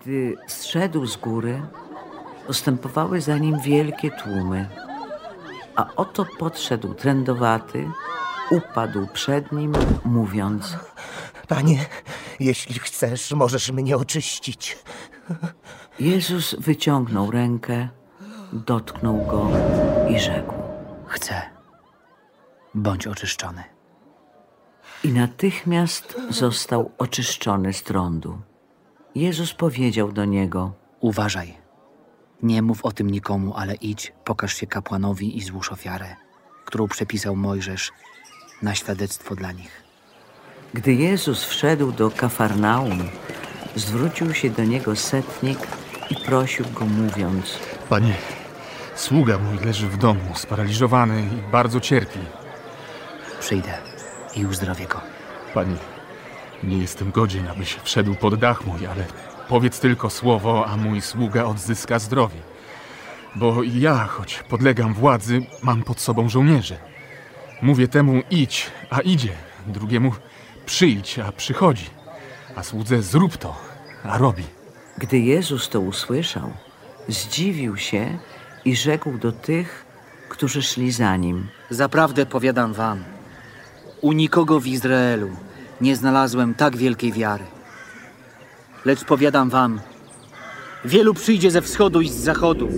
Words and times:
Gdy 0.00 0.36
zszedł 0.46 1.06
z 1.06 1.16
góry, 1.16 1.62
postępowały 2.46 3.20
za 3.20 3.38
nim 3.38 3.60
wielkie 3.60 4.10
tłumy. 4.10 4.68
A 5.76 5.94
oto 5.96 6.26
podszedł 6.38 6.94
trędowaty, 6.94 7.90
upadł 8.50 9.06
przed 9.12 9.52
nim, 9.52 9.72
mówiąc: 10.04 10.76
Panie, 11.48 11.86
jeśli 12.40 12.78
chcesz, 12.78 13.32
możesz 13.32 13.72
mnie 13.72 13.96
oczyścić. 13.96 14.78
Jezus 16.00 16.54
wyciągnął 16.58 17.30
rękę, 17.30 17.88
dotknął 18.52 19.26
go 19.26 19.50
i 20.08 20.20
rzekł: 20.20 20.54
Chcę. 21.06 21.42
Bądź 22.74 23.06
oczyszczony. 23.06 23.64
I 25.04 25.12
natychmiast 25.12 26.16
został 26.30 26.92
oczyszczony 26.98 27.72
z 27.72 27.82
trądu. 27.82 28.49
Jezus 29.14 29.54
powiedział 29.54 30.12
do 30.12 30.24
niego: 30.24 30.72
Uważaj. 31.00 31.54
Nie 32.42 32.62
mów 32.62 32.84
o 32.84 32.92
tym 32.92 33.10
nikomu, 33.10 33.54
ale 33.56 33.74
idź, 33.74 34.12
pokaż 34.24 34.54
się 34.54 34.66
kapłanowi 34.66 35.38
i 35.38 35.42
złóż 35.42 35.72
ofiarę, 35.72 36.16
którą 36.64 36.88
przepisał 36.88 37.36
Mojżesz 37.36 37.92
na 38.62 38.74
świadectwo 38.74 39.34
dla 39.34 39.52
nich. 39.52 39.82
Gdy 40.74 40.94
Jezus 40.94 41.44
wszedł 41.44 41.92
do 41.92 42.10
Kafarnaum, 42.10 43.08
zwrócił 43.76 44.34
się 44.34 44.50
do 44.50 44.64
niego 44.64 44.96
setnik 44.96 45.58
i 46.10 46.16
prosił 46.16 46.64
go, 46.74 46.84
mówiąc: 46.84 47.58
Panie, 47.88 48.14
sługa 48.94 49.38
mój 49.38 49.64
leży 49.64 49.88
w 49.88 49.96
domu, 49.96 50.34
sparaliżowany 50.34 51.22
i 51.22 51.50
bardzo 51.52 51.80
cierpi. 51.80 52.18
Przyjdę 53.40 53.78
i 54.36 54.46
uzdrowię 54.46 54.86
go. 54.86 55.00
Panie, 55.54 55.76
nie 56.62 56.78
jestem 56.78 57.10
godzien, 57.10 57.48
abyś 57.48 57.74
wszedł 57.74 58.14
pod 58.14 58.34
dach 58.34 58.66
mój, 58.66 58.86
ale 58.86 59.04
powiedz 59.48 59.80
tylko 59.80 60.10
słowo, 60.10 60.66
a 60.66 60.76
mój 60.76 61.00
sługa 61.00 61.44
odzyska 61.44 61.98
zdrowie. 61.98 62.40
Bo 63.36 63.62
ja, 63.62 64.04
choć 64.04 64.42
podlegam 64.48 64.94
władzy, 64.94 65.42
mam 65.62 65.82
pod 65.82 66.00
sobą 66.00 66.28
żołnierzy. 66.28 66.76
Mówię 67.62 67.88
temu 67.88 68.22
idź, 68.30 68.70
a 68.90 69.00
idzie, 69.00 69.32
drugiemu 69.66 70.12
przyjdź, 70.66 71.18
a 71.18 71.32
przychodzi, 71.32 71.86
a 72.56 72.62
słudze 72.62 73.02
zrób 73.02 73.36
to, 73.36 73.56
a 74.04 74.18
robi. 74.18 74.44
Gdy 74.98 75.18
Jezus 75.18 75.68
to 75.68 75.80
usłyszał, 75.80 76.52
zdziwił 77.08 77.76
się 77.76 78.18
i 78.64 78.76
rzekł 78.76 79.18
do 79.18 79.32
tych, 79.32 79.84
którzy 80.28 80.62
szli 80.62 80.92
za 80.92 81.16
nim: 81.16 81.48
Zaprawdę 81.70 82.26
powiadam 82.26 82.72
wam, 82.72 83.04
u 84.00 84.12
nikogo 84.12 84.60
w 84.60 84.66
Izraelu 84.66 85.30
nie 85.80 85.96
znalazłem 85.96 86.54
tak 86.54 86.76
wielkiej 86.76 87.12
wiary. 87.12 87.44
Lecz 88.84 89.04
powiadam 89.04 89.50
wam, 89.50 89.80
wielu 90.84 91.14
przyjdzie 91.14 91.50
ze 91.50 91.62
wschodu 91.62 92.00
i 92.00 92.08
z 92.08 92.14
zachodu 92.14 92.68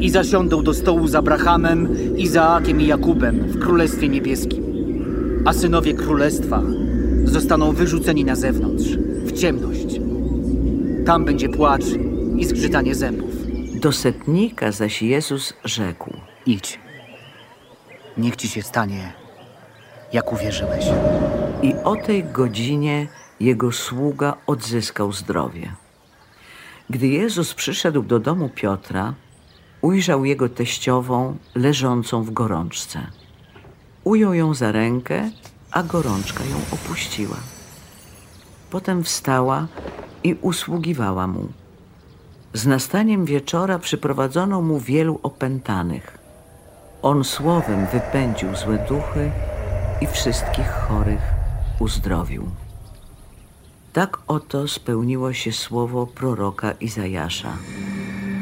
i 0.00 0.10
zasiądą 0.10 0.62
do 0.62 0.74
stołu 0.74 1.08
z 1.08 1.14
Abrahamem, 1.14 1.88
Izaakiem 2.16 2.80
i 2.80 2.86
Jakubem 2.86 3.38
w 3.38 3.58
Królestwie 3.58 4.08
Niebieskim. 4.08 4.62
A 5.44 5.52
synowie 5.52 5.94
Królestwa 5.94 6.62
zostaną 7.24 7.72
wyrzuceni 7.72 8.24
na 8.24 8.36
zewnątrz, 8.36 8.96
w 9.24 9.32
ciemność. 9.32 10.00
Tam 11.06 11.24
będzie 11.24 11.48
płacz 11.48 11.84
i 12.36 12.44
zgrzytanie 12.44 12.94
zębów. 12.94 13.30
Do 13.80 13.92
setnika 13.92 14.72
zaś 14.72 15.02
Jezus 15.02 15.52
rzekł: 15.64 16.12
Idź. 16.46 16.80
Niech 18.18 18.36
ci 18.36 18.48
się 18.48 18.62
stanie, 18.62 19.12
jak 20.12 20.32
uwierzyłeś. 20.32 20.84
I 21.62 21.74
o 21.84 21.96
tej 21.96 22.24
godzinie 22.24 23.06
jego 23.40 23.72
sługa 23.72 24.36
odzyskał 24.46 25.12
zdrowie. 25.12 25.72
Gdy 26.90 27.08
Jezus 27.08 27.54
przyszedł 27.54 28.02
do 28.02 28.20
domu 28.20 28.48
Piotra, 28.54 29.14
ujrzał 29.80 30.24
jego 30.24 30.48
teściową 30.48 31.36
leżącą 31.54 32.22
w 32.22 32.30
gorączce. 32.30 33.06
Ujął 34.04 34.34
ją 34.34 34.54
za 34.54 34.72
rękę, 34.72 35.30
a 35.70 35.82
gorączka 35.82 36.44
ją 36.44 36.56
opuściła. 36.72 37.36
Potem 38.70 39.04
wstała 39.04 39.66
i 40.24 40.34
usługiwała 40.40 41.26
mu. 41.26 41.48
Z 42.54 42.66
nastaniem 42.66 43.24
wieczora 43.24 43.78
przyprowadzono 43.78 44.62
mu 44.62 44.80
wielu 44.80 45.20
opętanych. 45.22 46.18
On 47.02 47.24
słowem 47.24 47.86
wypędził 47.86 48.56
złe 48.56 48.86
duchy 48.88 49.30
i 50.00 50.06
wszystkich 50.06 50.68
chorych 50.68 51.41
uzdrowił. 51.82 52.50
Tak 53.92 54.18
oto 54.26 54.68
spełniło 54.68 55.32
się 55.32 55.52
słowo 55.52 56.06
proroka 56.06 56.72
Izajasza. 56.72 57.56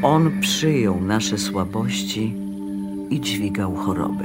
On 0.03 0.41
przyjął 0.41 1.01
nasze 1.01 1.39
słabości 1.39 2.35
i 3.11 3.21
dźwigał 3.21 3.77
choroby. 3.77 4.25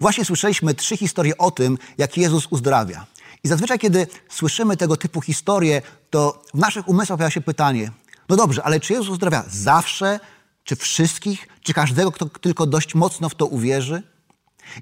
Właśnie 0.00 0.24
słyszeliśmy 0.24 0.74
trzy 0.74 0.96
historie 0.96 1.38
o 1.38 1.50
tym, 1.50 1.78
jak 1.98 2.16
Jezus 2.16 2.46
uzdrawia. 2.50 3.06
I 3.44 3.48
zazwyczaj, 3.48 3.78
kiedy 3.78 4.06
słyszymy 4.28 4.76
tego 4.76 4.96
typu 4.96 5.20
historie, 5.20 5.82
to 6.10 6.42
w 6.54 6.58
naszych 6.58 6.88
umysłach 6.88 7.18
pojawia 7.18 7.30
się 7.30 7.40
pytanie: 7.40 7.90
no 8.28 8.36
dobrze, 8.36 8.62
ale 8.62 8.80
czy 8.80 8.92
Jezus 8.92 9.08
uzdrawia 9.08 9.44
zawsze, 9.48 10.20
czy 10.64 10.76
wszystkich, 10.76 11.48
czy 11.62 11.74
każdego, 11.74 12.12
kto 12.12 12.26
tylko 12.26 12.66
dość 12.66 12.94
mocno 12.94 13.28
w 13.28 13.34
to 13.34 13.46
uwierzy? 13.46 14.13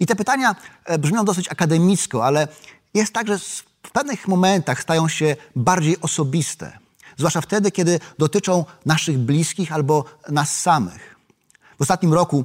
I 0.00 0.06
te 0.06 0.16
pytania 0.16 0.56
e, 0.84 0.98
brzmią 0.98 1.24
dosyć 1.24 1.48
akademicko, 1.48 2.26
ale 2.26 2.48
jest 2.94 3.12
tak, 3.12 3.28
że 3.28 3.38
w 3.82 3.90
pewnych 3.92 4.28
momentach 4.28 4.82
stają 4.82 5.08
się 5.08 5.36
bardziej 5.56 6.00
osobiste. 6.00 6.78
Zwłaszcza 7.16 7.40
wtedy, 7.40 7.70
kiedy 7.70 8.00
dotyczą 8.18 8.64
naszych 8.86 9.18
bliskich 9.18 9.72
albo 9.72 10.04
nas 10.28 10.60
samych. 10.60 11.16
W 11.78 11.82
ostatnim 11.82 12.14
roku 12.14 12.44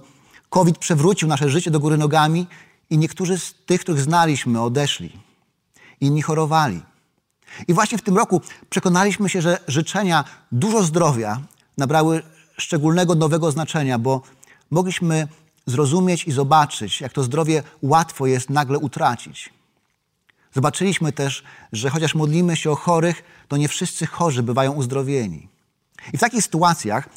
COVID 0.49 0.77
przewrócił 0.77 1.27
nasze 1.27 1.49
życie 1.49 1.71
do 1.71 1.79
góry 1.79 1.97
nogami 1.97 2.47
i 2.89 2.97
niektórzy 2.97 3.39
z 3.39 3.55
tych, 3.65 3.81
których 3.81 4.01
znaliśmy, 4.01 4.61
odeszli. 4.61 5.19
Inni 6.01 6.21
chorowali. 6.21 6.81
I 7.67 7.73
właśnie 7.73 7.97
w 7.97 8.01
tym 8.01 8.17
roku 8.17 8.41
przekonaliśmy 8.69 9.29
się, 9.29 9.41
że 9.41 9.59
życzenia 9.67 10.23
dużo 10.51 10.83
zdrowia 10.83 11.41
nabrały 11.77 12.23
szczególnego 12.57 13.15
nowego 13.15 13.51
znaczenia, 13.51 13.99
bo 13.99 14.21
mogliśmy 14.71 15.27
zrozumieć 15.67 16.27
i 16.27 16.31
zobaczyć, 16.31 17.01
jak 17.01 17.13
to 17.13 17.23
zdrowie 17.23 17.63
łatwo 17.81 18.27
jest 18.27 18.49
nagle 18.49 18.79
utracić. 18.79 19.49
Zobaczyliśmy 20.53 21.11
też, 21.11 21.43
że 21.71 21.89
chociaż 21.89 22.15
modlimy 22.15 22.55
się 22.55 22.71
o 22.71 22.75
chorych, 22.75 23.23
to 23.47 23.57
nie 23.57 23.67
wszyscy 23.67 24.05
chorzy 24.05 24.43
bywają 24.43 24.71
uzdrowieni. 24.71 25.47
I 26.13 26.17
w 26.17 26.21
takich 26.21 26.43
sytuacjach 26.43 27.09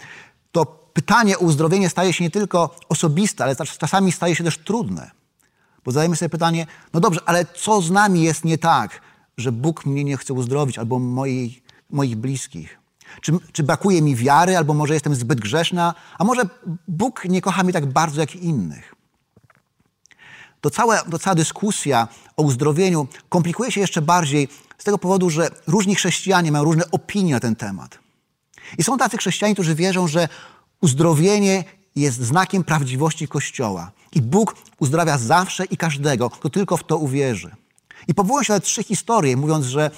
to 0.52 0.66
pytanie 0.66 1.38
o 1.38 1.40
uzdrowienie 1.40 1.88
staje 1.88 2.12
się 2.12 2.24
nie 2.24 2.30
tylko 2.30 2.76
osobiste, 2.88 3.44
ale 3.44 3.56
czasami 3.56 4.12
staje 4.12 4.36
się 4.36 4.44
też 4.44 4.58
trudne. 4.58 5.10
Bo 5.84 5.92
zadajemy 5.92 6.16
sobie 6.16 6.28
pytanie, 6.28 6.66
no 6.92 7.00
dobrze, 7.00 7.20
ale 7.26 7.44
co 7.44 7.82
z 7.82 7.90
nami 7.90 8.22
jest 8.22 8.44
nie 8.44 8.58
tak, 8.58 9.00
że 9.36 9.52
Bóg 9.52 9.86
mnie 9.86 10.04
nie 10.04 10.16
chce 10.16 10.34
uzdrowić 10.34 10.78
albo 10.78 10.98
moich, 10.98 11.62
moich 11.90 12.16
bliskich? 12.16 12.79
Czy, 13.20 13.32
czy 13.52 13.62
brakuje 13.62 14.02
mi 14.02 14.16
wiary, 14.16 14.56
albo 14.56 14.74
może 14.74 14.94
jestem 14.94 15.14
zbyt 15.14 15.40
grzeszna, 15.40 15.94
a 16.18 16.24
może 16.24 16.42
Bóg 16.88 17.24
nie 17.24 17.40
kocha 17.40 17.62
mnie 17.62 17.72
tak 17.72 17.86
bardzo 17.86 18.20
jak 18.20 18.36
innych? 18.36 18.94
To, 20.60 20.70
całe, 20.70 20.98
to 21.10 21.18
cała 21.18 21.34
dyskusja 21.34 22.08
o 22.36 22.42
uzdrowieniu 22.42 23.06
komplikuje 23.28 23.72
się 23.72 23.80
jeszcze 23.80 24.02
bardziej 24.02 24.48
z 24.78 24.84
tego 24.84 24.98
powodu, 24.98 25.30
że 25.30 25.48
różni 25.66 25.94
chrześcijanie 25.94 26.52
mają 26.52 26.64
różne 26.64 26.90
opinie 26.90 27.34
na 27.34 27.40
ten 27.40 27.56
temat. 27.56 27.98
I 28.78 28.82
są 28.82 28.98
tacy 28.98 29.16
chrześcijanie, 29.16 29.54
którzy 29.54 29.74
wierzą, 29.74 30.08
że 30.08 30.28
uzdrowienie 30.80 31.64
jest 31.96 32.18
znakiem 32.18 32.64
prawdziwości 32.64 33.28
Kościoła. 33.28 33.90
I 34.12 34.22
Bóg 34.22 34.56
uzdrawia 34.78 35.18
zawsze 35.18 35.64
i 35.64 35.76
każdego, 35.76 36.30
kto 36.30 36.50
tylko 36.50 36.76
w 36.76 36.84
to 36.84 36.98
uwierzy. 36.98 37.50
I 38.08 38.14
powołują 38.14 38.42
się 38.42 38.52
na 38.52 38.60
trzy 38.60 38.82
historie, 38.82 39.36
mówiąc, 39.36 39.66
że 39.66 39.90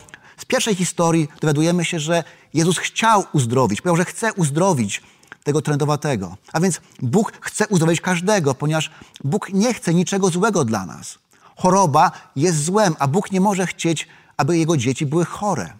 z 0.42 0.44
pierwszej 0.44 0.74
historii 0.74 1.28
dowiadujemy 1.40 1.84
się, 1.84 2.00
że 2.00 2.24
Jezus 2.54 2.78
chciał 2.78 3.24
uzdrowić, 3.32 3.80
powiedział, 3.80 3.96
że 3.96 4.04
chce 4.04 4.32
uzdrowić 4.32 5.02
tego 5.44 5.62
trędowatego. 5.62 6.36
A 6.52 6.60
więc 6.60 6.80
Bóg 7.02 7.32
chce 7.40 7.68
uzdrowić 7.68 8.00
każdego, 8.00 8.54
ponieważ 8.54 8.90
Bóg 9.24 9.52
nie 9.52 9.74
chce 9.74 9.94
niczego 9.94 10.28
złego 10.28 10.64
dla 10.64 10.86
nas. 10.86 11.18
Choroba 11.56 12.10
jest 12.36 12.64
złem, 12.64 12.96
a 12.98 13.08
Bóg 13.08 13.32
nie 13.32 13.40
może 13.40 13.66
chcieć, 13.66 14.08
aby 14.36 14.58
jego 14.58 14.76
dzieci 14.76 15.06
były 15.06 15.24
chore. 15.24 15.72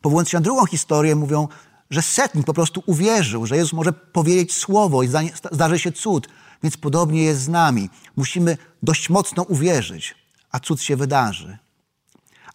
Powołując 0.00 0.28
się 0.28 0.36
na 0.36 0.42
drugą 0.42 0.66
historię, 0.66 1.16
mówią, 1.16 1.48
że 1.90 2.02
setnik 2.02 2.46
po 2.46 2.54
prostu 2.54 2.82
uwierzył, 2.86 3.46
że 3.46 3.56
Jezus 3.56 3.72
może 3.72 3.92
powiedzieć 3.92 4.54
słowo 4.54 5.02
i 5.02 5.08
zdarzy 5.52 5.78
się 5.78 5.92
cud. 5.92 6.28
Więc 6.62 6.76
podobnie 6.76 7.22
jest 7.22 7.40
z 7.40 7.48
nami. 7.48 7.90
Musimy 8.16 8.58
dość 8.82 9.10
mocno 9.10 9.42
uwierzyć, 9.42 10.14
a 10.52 10.60
cud 10.60 10.82
się 10.82 10.96
wydarzy. 10.96 11.65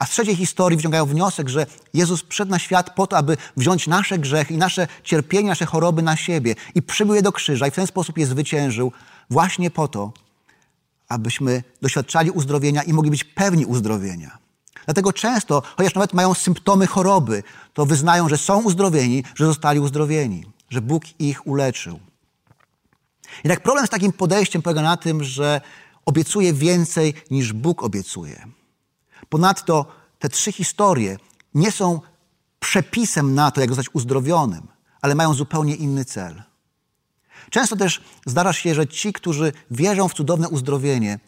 A 0.02 0.06
z 0.06 0.10
trzeciej 0.10 0.36
historii 0.36 0.78
wyciągają 0.78 1.06
wniosek, 1.06 1.50
że 1.50 1.66
Jezus 1.94 2.24
przyszedł 2.24 2.52
na 2.52 2.60
świat 2.60 2.96
po 2.96 3.08
to, 3.08 3.18
aby 3.18 3.38
wziąć 3.58 3.88
nasze 3.88 4.20
grzechy 4.20 4.54
i 4.54 4.58
nasze 4.58 4.88
cierpienie, 5.04 5.50
nasze 5.50 5.66
choroby 5.66 6.02
na 6.02 6.16
siebie 6.16 6.56
i 6.76 6.82
przybył 6.82 7.16
je 7.16 7.22
do 7.22 7.32
krzyża 7.32 7.68
i 7.68 7.72
w 7.72 7.76
ten 7.76 7.88
sposób 7.88 8.18
je 8.18 8.26
zwyciężył 8.26 8.92
właśnie 9.30 9.72
po 9.72 9.88
to, 9.88 10.12
abyśmy 11.10 11.64
doświadczali 11.82 12.32
uzdrowienia 12.32 12.84
i 12.84 12.94
mogli 12.94 13.12
być 13.12 13.24
pewni 13.24 13.66
uzdrowienia. 13.66 14.38
Dlatego 14.86 15.14
często, 15.14 15.64
chociaż 15.78 15.96
nawet 15.96 16.14
mają 16.14 16.34
symptomy 16.34 16.88
choroby, 16.88 17.44
to 17.74 17.86
wyznają, 17.86 18.30
że 18.30 18.38
są 18.38 18.62
uzdrowieni, 18.62 19.24
że 19.36 19.46
zostali 19.46 19.80
uzdrowieni, 19.80 20.46
że 20.70 20.82
Bóg 20.82 21.04
ich 21.20 21.48
uleczył. 21.48 22.00
Jednak 23.44 23.64
problem 23.64 23.88
z 23.88 23.90
takim 23.90 24.12
podejściem 24.12 24.62
polega 24.62 24.82
na 24.82 24.98
tym, 24.98 25.24
że 25.24 25.62
obiecuje 26.06 26.54
więcej 26.54 27.14
niż 27.32 27.54
Bóg 27.54 27.84
obiecuje. 27.84 28.61
Ponadto 29.32 29.86
te 30.20 30.30
trzy 30.30 30.52
historie 30.52 31.18
nie 31.54 31.72
są 31.72 32.02
przepisem 32.60 33.34
na 33.36 33.52
to, 33.52 33.62
jak 33.62 33.70
zostać 33.70 33.86
uzdrowionym, 33.94 34.68
ale 35.02 35.16
mają 35.16 35.34
zupełnie 35.34 35.76
inny 35.76 36.06
cel. 36.06 36.44
Często 37.50 37.76
też 37.76 38.02
zdarza 38.26 38.54
się, 38.54 38.76
że 38.76 38.88
ci, 38.88 39.14
którzy 39.14 39.54
wierzą 39.72 40.08
w 40.08 40.14
cudowne 40.14 40.50
uzdrowienie 40.50 41.20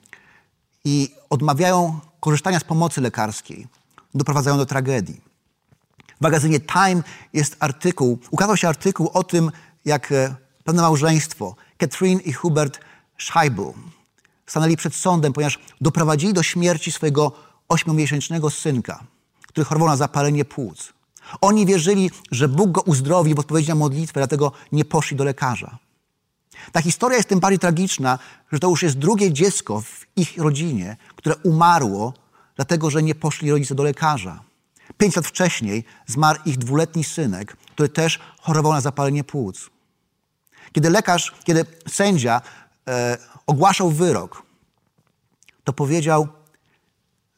i 0.86 1.16
odmawiają 1.30 2.00
korzystania 2.20 2.60
z 2.60 2.64
pomocy 2.64 3.02
lekarskiej, 3.02 3.68
doprowadzają 4.14 4.58
do 4.58 4.66
tragedii. 4.66 5.22
W 6.18 6.22
magazynie 6.22 6.60
Time 6.60 7.04
jest 7.34 7.58
artykuł, 7.60 8.20
ukazał 8.32 8.58
się 8.58 8.68
artykuł 8.68 9.10
o 9.14 9.24
tym, 9.24 9.52
jak 9.86 10.12
e, 10.12 10.36
pewne 10.64 10.82
małżeństwo, 10.82 11.56
Catherine 11.78 12.22
i 12.22 12.34
Hubert 12.34 12.80
Scheibel, 13.18 13.74
stanęli 14.46 14.78
przed 14.78 14.96
sądem, 14.96 15.34
ponieważ 15.34 15.60
doprowadzili 15.82 16.34
do 16.34 16.44
śmierci 16.44 16.92
swojego 16.92 17.53
ośmiomiesięcznego 17.70 18.50
synka, 18.50 19.04
który 19.48 19.66
chorował 19.66 19.88
na 19.88 19.96
zapalenie 19.96 20.46
płuc. 20.46 20.94
Oni 21.42 21.66
wierzyli, 21.66 22.12
że 22.32 22.48
Bóg 22.48 22.72
go 22.72 22.82
uzdrowi 22.82 23.36
w 23.36 23.40
odpowiedzi 23.40 23.70
na 23.70 23.76
modlitwę, 23.76 24.20
dlatego 24.20 24.52
nie 24.72 24.86
poszli 24.86 25.18
do 25.18 25.24
lekarza. 25.24 25.78
Ta 26.72 26.82
historia 26.82 27.18
jest 27.18 27.30
tym 27.30 27.40
bardziej 27.40 27.60
tragiczna, 27.60 28.20
że 28.52 28.60
to 28.60 28.70
już 28.70 28.84
jest 28.84 28.98
drugie 28.98 29.34
dziecko 29.34 29.82
w 29.82 30.06
ich 30.16 30.38
rodzinie, 30.38 30.98
które 31.16 31.36
umarło, 31.36 32.14
dlatego 32.56 32.90
że 32.90 33.04
nie 33.04 33.16
poszli 33.16 33.52
rodzice 33.52 33.76
do 33.76 33.84
lekarza. 33.84 34.44
Pięć 34.98 35.16
lat 35.16 35.28
wcześniej 35.28 35.84
zmarł 36.06 36.40
ich 36.46 36.58
dwuletni 36.58 37.04
synek, 37.04 37.58
który 37.72 37.90
też 37.90 38.20
chorował 38.42 38.74
na 38.74 38.82
zapalenie 38.82 39.24
płuc. 39.24 39.70
Kiedy 40.74 40.90
lekarz, 40.90 41.34
kiedy 41.44 41.66
sędzia 41.88 42.42
e, 42.88 43.18
ogłaszał 43.48 43.90
wyrok, 43.90 44.44
to 45.64 45.74
powiedział: 45.74 46.28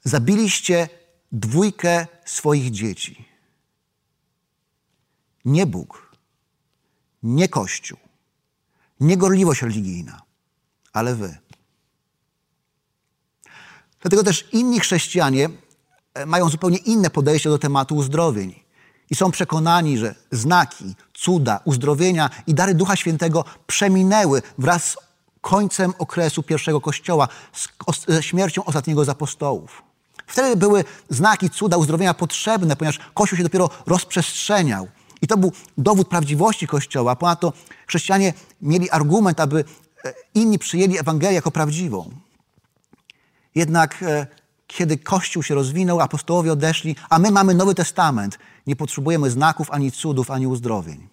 Zabiliście 0.05 0.89
dwójkę 1.31 2.07
swoich 2.25 2.71
dzieci. 2.71 3.25
Nie 5.45 5.65
Bóg, 5.65 6.15
nie 7.23 7.49
Kościół, 7.49 7.97
nie 8.99 9.17
gorliwość 9.17 9.61
religijna, 9.61 10.21
ale 10.93 11.15
wy. 11.15 11.37
Dlatego 14.01 14.23
też 14.23 14.49
inni 14.51 14.79
chrześcijanie 14.79 15.49
e, 16.13 16.25
mają 16.25 16.49
zupełnie 16.49 16.77
inne 16.77 17.09
podejście 17.09 17.49
do 17.49 17.59
tematu 17.59 17.95
uzdrowień. 17.95 18.65
I 19.09 19.15
są 19.15 19.31
przekonani, 19.31 19.97
że 19.97 20.15
znaki, 20.31 20.95
cuda, 21.13 21.59
uzdrowienia 21.65 22.29
i 22.47 22.53
dary 22.53 22.73
Ducha 22.73 22.95
Świętego 22.95 23.45
przeminęły 23.67 24.41
wraz 24.57 24.83
z 24.83 24.97
końcem 25.41 25.93
okresu 25.99 26.43
pierwszego 26.43 26.81
Kościoła, 26.81 27.27
ze 28.07 28.23
śmiercią 28.23 28.65
ostatniego 28.65 29.05
z 29.05 29.09
apostołów. 29.09 29.83
Wtedy 30.27 30.55
były 30.55 30.83
znaki, 31.09 31.49
cuda, 31.49 31.77
uzdrowienia 31.77 32.13
potrzebne, 32.13 32.75
ponieważ 32.75 32.99
Kościół 33.13 33.37
się 33.37 33.43
dopiero 33.43 33.69
rozprzestrzeniał. 33.85 34.87
I 35.21 35.27
to 35.27 35.37
był 35.37 35.51
dowód 35.77 36.07
prawdziwości 36.07 36.67
Kościoła. 36.67 37.15
Ponadto 37.15 37.53
chrześcijanie 37.87 38.33
mieli 38.61 38.89
argument, 38.89 39.39
aby 39.39 39.63
e, 40.05 40.13
inni 40.33 40.59
przyjęli 40.59 40.97
Ewangelię 40.97 41.35
jako 41.35 41.51
prawdziwą. 41.51 42.11
Jednak 43.55 44.03
e, 44.03 44.27
kiedy 44.67 44.97
Kościół 44.97 45.43
się 45.43 45.55
rozwinął, 45.55 46.01
apostołowie 46.01 46.51
odeszli, 46.51 46.95
a 47.09 47.19
my 47.19 47.31
mamy 47.31 47.53
Nowy 47.53 47.75
Testament, 47.75 48.39
nie 48.67 48.75
potrzebujemy 48.75 49.29
znaków, 49.29 49.71
ani 49.71 49.91
cudów, 49.91 50.31
ani 50.31 50.47
uzdrowień. 50.47 51.07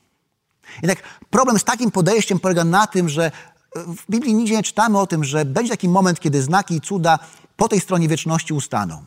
Jednak 0.82 0.98
problem 1.30 1.58
z 1.58 1.64
takim 1.64 1.90
podejściem 1.90 2.38
polega 2.38 2.64
na 2.64 2.86
tym, 2.86 3.08
że 3.08 3.30
w 3.76 4.10
Biblii 4.10 4.34
nigdzie 4.34 4.56
nie 4.56 4.62
czytamy 4.62 4.98
o 4.98 5.06
tym, 5.06 5.24
że 5.24 5.44
będzie 5.44 5.70
taki 5.70 5.88
moment, 5.88 6.20
kiedy 6.20 6.42
znaki 6.42 6.74
i 6.74 6.80
cuda 6.80 7.18
po 7.62 7.68
tej 7.68 7.80
stronie 7.80 8.08
wieczności 8.08 8.54
ustaną. 8.54 9.04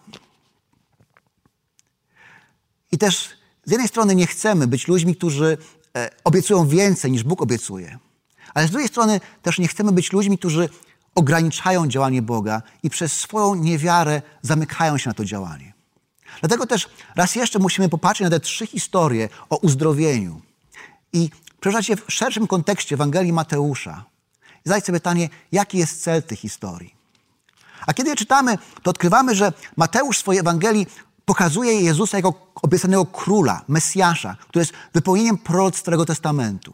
I 2.92 2.98
też 2.98 3.30
z 3.66 3.72
jednej 3.72 3.88
strony 3.88 4.16
nie 4.16 4.28
chcemy 4.28 4.68
być 4.68 4.88
ludźmi, 4.88 5.16
którzy 5.16 5.58
e, 5.98 6.10
obiecują 6.24 6.68
więcej 6.68 7.12
niż 7.12 7.24
Bóg 7.24 7.42
obiecuje, 7.42 8.00
ale 8.54 8.68
z 8.68 8.72
drugiej 8.72 8.88
strony 8.88 9.22
też 9.42 9.60
nie 9.60 9.68
chcemy 9.68 9.92
być 9.92 10.12
ludźmi, 10.12 10.38
którzy 10.38 10.70
ograniczają 11.16 11.88
działanie 11.88 12.22
Boga 12.22 12.62
i 12.84 12.90
przez 12.90 13.14
swoją 13.14 13.56
niewiarę 13.56 14.22
zamykają 14.42 14.98
się 14.98 15.10
na 15.10 15.14
to 15.14 15.26
działanie. 15.26 15.74
Dlatego 16.40 16.68
też 16.68 16.90
raz 17.16 17.36
jeszcze 17.36 17.60
musimy 17.60 17.90
popatrzeć 17.90 18.24
na 18.24 18.30
te 18.30 18.40
trzy 18.40 18.68
historie 18.68 19.30
o 19.50 19.58
uzdrowieniu 19.58 20.42
i 21.14 21.30
przeżywać 21.60 21.90
je 21.90 21.96
w 21.96 22.06
szerszym 22.08 22.48
kontekście 22.48 22.96
Ewangelii 22.96 23.34
Mateusza 23.34 24.06
i 24.66 24.70
zadać 24.70 24.86
sobie 24.86 25.00
pytanie, 25.00 25.30
jaki 25.52 25.78
jest 25.78 26.04
cel 26.04 26.24
tych 26.24 26.40
historii. 26.40 26.95
A 27.88 27.94
kiedy 27.94 28.10
je 28.10 28.16
czytamy, 28.16 28.58
to 28.84 28.92
odkrywamy, 28.92 29.36
że 29.36 29.54
Mateusz 29.78 30.18
w 30.18 30.20
swojej 30.20 30.40
Ewangelii 30.40 30.88
pokazuje 31.26 31.82
Jezusa 31.82 32.18
jako 32.18 32.52
obiecanego 32.62 33.06
króla, 33.06 33.62
Mesjasza, 33.68 34.36
który 34.48 34.62
jest 34.62 34.74
wypełnieniem 34.94 35.38
proroc 35.38 35.78
Starego 35.78 36.06
Testamentu. 36.06 36.74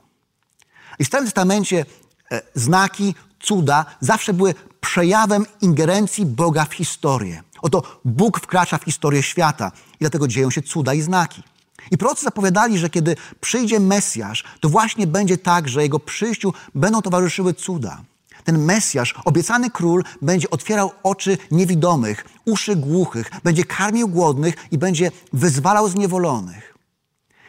I 1.00 1.04
w 1.04 1.08
Starym 1.08 1.26
Testamencie 1.26 1.86
e, 2.32 2.42
znaki, 2.56 3.16
cuda 3.40 3.86
zawsze 4.00 4.34
były 4.34 4.54
przejawem 4.82 5.46
ingerencji 5.62 6.26
Boga 6.26 6.66
w 6.66 6.74
historię. 6.74 7.44
Oto 7.62 8.00
Bóg 8.06 8.40
wkracza 8.40 8.78
w 8.78 8.84
historię 8.84 9.24
świata 9.24 9.72
i 9.94 9.98
dlatego 10.00 10.28
dzieją 10.28 10.52
się 10.52 10.62
cuda 10.62 10.94
i 10.94 11.02
znaki. 11.02 11.44
I 11.92 11.98
prorocy 11.98 12.24
zapowiadali, 12.24 12.80
że 12.80 12.90
kiedy 12.90 13.16
przyjdzie 13.42 13.80
Mesjasz, 13.80 14.44
to 14.60 14.70
właśnie 14.70 15.08
będzie 15.08 15.38
tak, 15.38 15.70
że 15.70 15.84
jego 15.84 16.00
przyjściu 16.00 16.54
będą 16.76 17.02
towarzyszyły 17.02 17.54
cuda. 17.54 18.02
Ten 18.44 18.66
Mesjasz, 18.66 19.16
obiecany 19.26 19.70
król, 19.70 20.04
będzie 20.22 20.50
otwierał 20.50 20.92
oczy 21.04 21.38
niewidomych, 21.52 22.26
uszy 22.46 22.76
głuchych, 22.76 23.32
będzie 23.44 23.64
karmił 23.64 24.08
głodnych 24.08 24.56
i 24.72 24.78
będzie 24.78 25.12
wyzwalał 25.34 25.90
zniewolonych. 25.90 26.78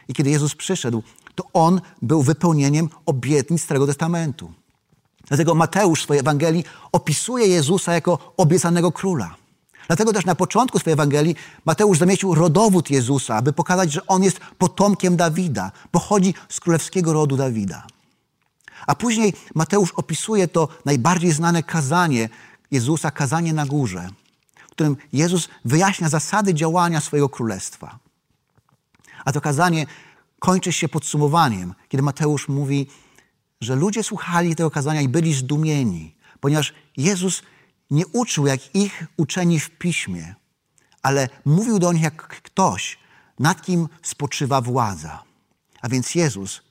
I 0.08 0.14
kiedy 0.14 0.30
Jezus 0.30 0.54
przyszedł, 0.54 1.02
to 1.34 1.44
on 1.52 1.80
był 2.02 2.22
wypełnieniem 2.22 2.88
obietnic 3.06 3.62
Starego 3.62 3.86
Testamentu. 3.86 4.52
Dlatego 5.28 5.54
Mateusz 5.54 6.00
w 6.00 6.02
swojej 6.02 6.20
Ewangelii 6.20 6.64
opisuje 6.92 7.46
Jezusa 7.46 7.92
jako 7.92 8.34
obiecanego 8.36 8.92
króla. 8.92 9.34
Dlatego 9.86 10.12
też 10.12 10.24
na 10.24 10.34
początku 10.34 10.78
swojej 10.78 10.92
Ewangelii 10.92 11.36
Mateusz 11.64 11.98
zamieścił 11.98 12.34
rodowód 12.34 12.90
Jezusa, 12.90 13.36
aby 13.36 13.52
pokazać, 13.52 13.92
że 13.92 14.06
on 14.06 14.22
jest 14.22 14.40
potomkiem 14.58 15.16
Dawida, 15.16 15.72
pochodzi 15.90 16.34
z 16.48 16.60
królewskiego 16.60 17.12
rodu 17.12 17.36
Dawida. 17.36 17.86
A 18.86 18.94
później 18.94 19.32
Mateusz 19.54 19.92
opisuje 19.92 20.48
to 20.48 20.68
najbardziej 20.84 21.32
znane 21.32 21.62
kazanie 21.62 22.28
Jezusa, 22.70 23.10
kazanie 23.10 23.52
na 23.52 23.66
górze, 23.66 24.08
w 24.68 24.70
którym 24.70 24.96
Jezus 25.12 25.48
wyjaśnia 25.64 26.08
zasady 26.08 26.54
działania 26.54 27.00
swojego 27.00 27.28
królestwa. 27.28 27.98
A 29.24 29.32
to 29.32 29.40
kazanie 29.40 29.86
kończy 30.38 30.72
się 30.72 30.88
podsumowaniem, 30.88 31.74
kiedy 31.88 32.02
Mateusz 32.02 32.48
mówi, 32.48 32.86
że 33.60 33.76
ludzie 33.76 34.02
słuchali 34.02 34.56
tego 34.56 34.70
kazania 34.70 35.00
i 35.00 35.08
byli 35.08 35.34
zdumieni, 35.34 36.14
ponieważ 36.40 36.74
Jezus 36.96 37.42
nie 37.90 38.06
uczył 38.06 38.46
jak 38.46 38.74
ich 38.74 39.04
uczeni 39.16 39.60
w 39.60 39.70
piśmie, 39.70 40.34
ale 41.02 41.28
mówił 41.44 41.78
do 41.78 41.92
nich 41.92 42.02
jak 42.02 42.26
ktoś, 42.28 42.98
nad 43.38 43.62
kim 43.62 43.88
spoczywa 44.02 44.60
władza. 44.60 45.22
A 45.80 45.88
więc 45.88 46.14
Jezus 46.14 46.62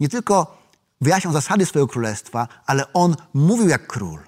nie 0.00 0.08
tylko 0.08 0.63
wyjaśniał 1.00 1.32
zasady 1.32 1.66
swojego 1.66 1.88
królestwa, 1.88 2.48
ale 2.66 2.92
on 2.92 3.16
mówił 3.34 3.68
jak 3.68 3.86
król. 3.86 4.18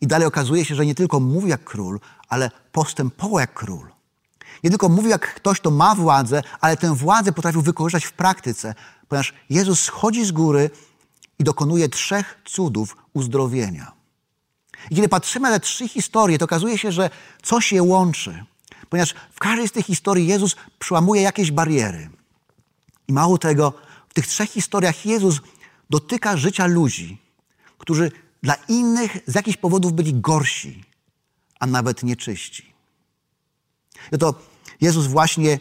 I 0.00 0.06
dalej 0.06 0.26
okazuje 0.26 0.64
się, 0.64 0.74
że 0.74 0.86
nie 0.86 0.94
tylko 0.94 1.20
mówił 1.20 1.48
jak 1.48 1.64
król, 1.64 2.00
ale 2.28 2.50
postępował 2.72 3.38
jak 3.38 3.54
król. 3.54 3.92
Nie 4.64 4.70
tylko 4.70 4.88
mówił 4.88 5.10
jak 5.10 5.34
ktoś, 5.34 5.60
kto 5.60 5.70
ma 5.70 5.94
władzę, 5.94 6.42
ale 6.60 6.76
tę 6.76 6.94
władzę 6.94 7.32
potrafił 7.32 7.62
wykorzystać 7.62 8.04
w 8.04 8.12
praktyce, 8.12 8.74
ponieważ 9.08 9.34
Jezus 9.50 9.80
schodzi 9.80 10.24
z 10.24 10.32
góry 10.32 10.70
i 11.38 11.44
dokonuje 11.44 11.88
trzech 11.88 12.38
cudów 12.44 12.96
uzdrowienia. 13.12 13.92
I 14.90 14.94
kiedy 14.94 15.08
patrzymy 15.08 15.50
na 15.50 15.54
te 15.54 15.60
trzy 15.60 15.88
historie, 15.88 16.38
to 16.38 16.44
okazuje 16.44 16.78
się, 16.78 16.92
że 16.92 17.10
coś 17.42 17.72
je 17.72 17.82
łączy. 17.82 18.44
Ponieważ 18.88 19.14
w 19.32 19.38
każdej 19.38 19.68
z 19.68 19.72
tych 19.72 19.86
historii 19.86 20.26
Jezus 20.26 20.56
przełamuje 20.78 21.22
jakieś 21.22 21.50
bariery. 21.50 22.10
I 23.08 23.12
mało 23.12 23.38
tego, 23.38 23.72
w 24.08 24.14
tych 24.14 24.26
trzech 24.26 24.50
historiach 24.50 25.06
Jezus 25.06 25.40
dotyka 25.92 26.36
życia 26.36 26.66
ludzi, 26.66 27.18
którzy 27.78 28.12
dla 28.42 28.54
innych 28.54 29.16
z 29.26 29.34
jakichś 29.34 29.56
powodów 29.56 29.92
byli 29.92 30.14
gorsi, 30.14 30.84
a 31.60 31.66
nawet 31.66 32.02
nieczyści. 32.02 32.74
I 34.12 34.18
to 34.18 34.34
Jezus 34.80 35.06
właśnie 35.06 35.58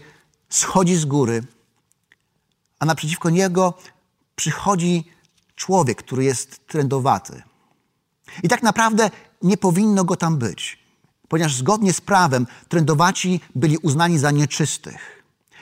schodzi 0.49 0.95
z 0.95 1.05
góry, 1.05 1.43
a 2.79 2.85
naprzeciwko 2.85 3.29
niego 3.29 3.73
przychodzi 4.35 5.03
człowiek, 5.55 5.97
który 5.97 6.23
jest 6.23 6.67
trendowaty. 6.67 7.43
I 8.43 8.47
tak 8.49 8.63
naprawdę 8.63 9.09
nie 9.41 9.57
powinno 9.57 10.03
go 10.03 10.15
tam 10.15 10.37
być, 10.37 10.79
ponieważ 11.27 11.55
zgodnie 11.55 11.93
z 11.93 12.01
prawem 12.01 12.47
trendowaci 12.69 13.39
byli 13.55 13.77
uznani 13.77 14.19
za 14.19 14.31
nieczystych. 14.31 15.20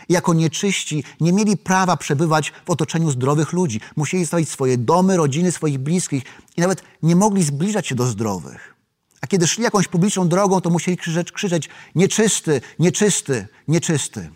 Jako 0.10 0.34
nieczyści 0.34 1.04
nie 1.20 1.34
mieli 1.34 1.58
prawa 1.58 1.98
przebywać 1.98 2.54
w 2.66 2.70
otoczeniu 2.70 3.12
zdrowych 3.12 3.54
ludzi. 3.54 3.82
Musieli 3.96 4.25
stawić 4.25 4.50
swoje 4.50 4.78
domy, 4.78 5.18
rodziny, 5.18 5.51
swoich 5.51 5.78
bliskich 5.78 6.24
i 6.58 6.62
nawet 6.62 6.84
nie 7.04 7.16
mogli 7.16 7.44
zbliżać 7.44 7.88
się 7.88 7.96
do 7.96 8.06
zdrowych. 8.06 8.75
A 9.22 9.28
kiedy 9.28 9.48
szli 9.48 9.63
jakąś 9.63 9.88
publiczną 9.88 10.28
drogą, 10.28 10.62
to 10.62 10.70
musieli 10.70 10.98
krzyczeć, 10.98 11.32
krzyczeć 11.32 11.70
nieczysty, 11.96 12.62
nieczysty, 12.80 13.48
nieczysty. 13.68 14.30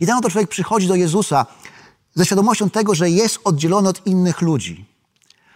I 0.00 0.06
ten 0.06 0.16
oto 0.16 0.30
człowiek 0.30 0.50
przychodzi 0.50 0.86
do 0.86 0.94
Jezusa 0.94 1.46
ze 2.14 2.26
świadomością 2.26 2.70
tego, 2.70 2.94
że 2.94 3.10
jest 3.10 3.38
oddzielony 3.44 3.88
od 3.88 4.06
innych 4.06 4.40
ludzi. 4.40 4.84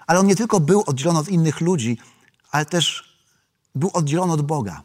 Ale 0.07 0.21
on 0.21 0.27
nie 0.27 0.37
tylko 0.37 0.61
był 0.61 0.83
oddzielony 0.87 1.19
od 1.19 1.29
innych 1.29 1.61
ludzi, 1.61 1.99
ale 2.51 2.67
też 2.67 3.15
był 3.75 3.91
oddzielony 3.93 4.33
od 4.33 4.43
Boga. 4.43 4.83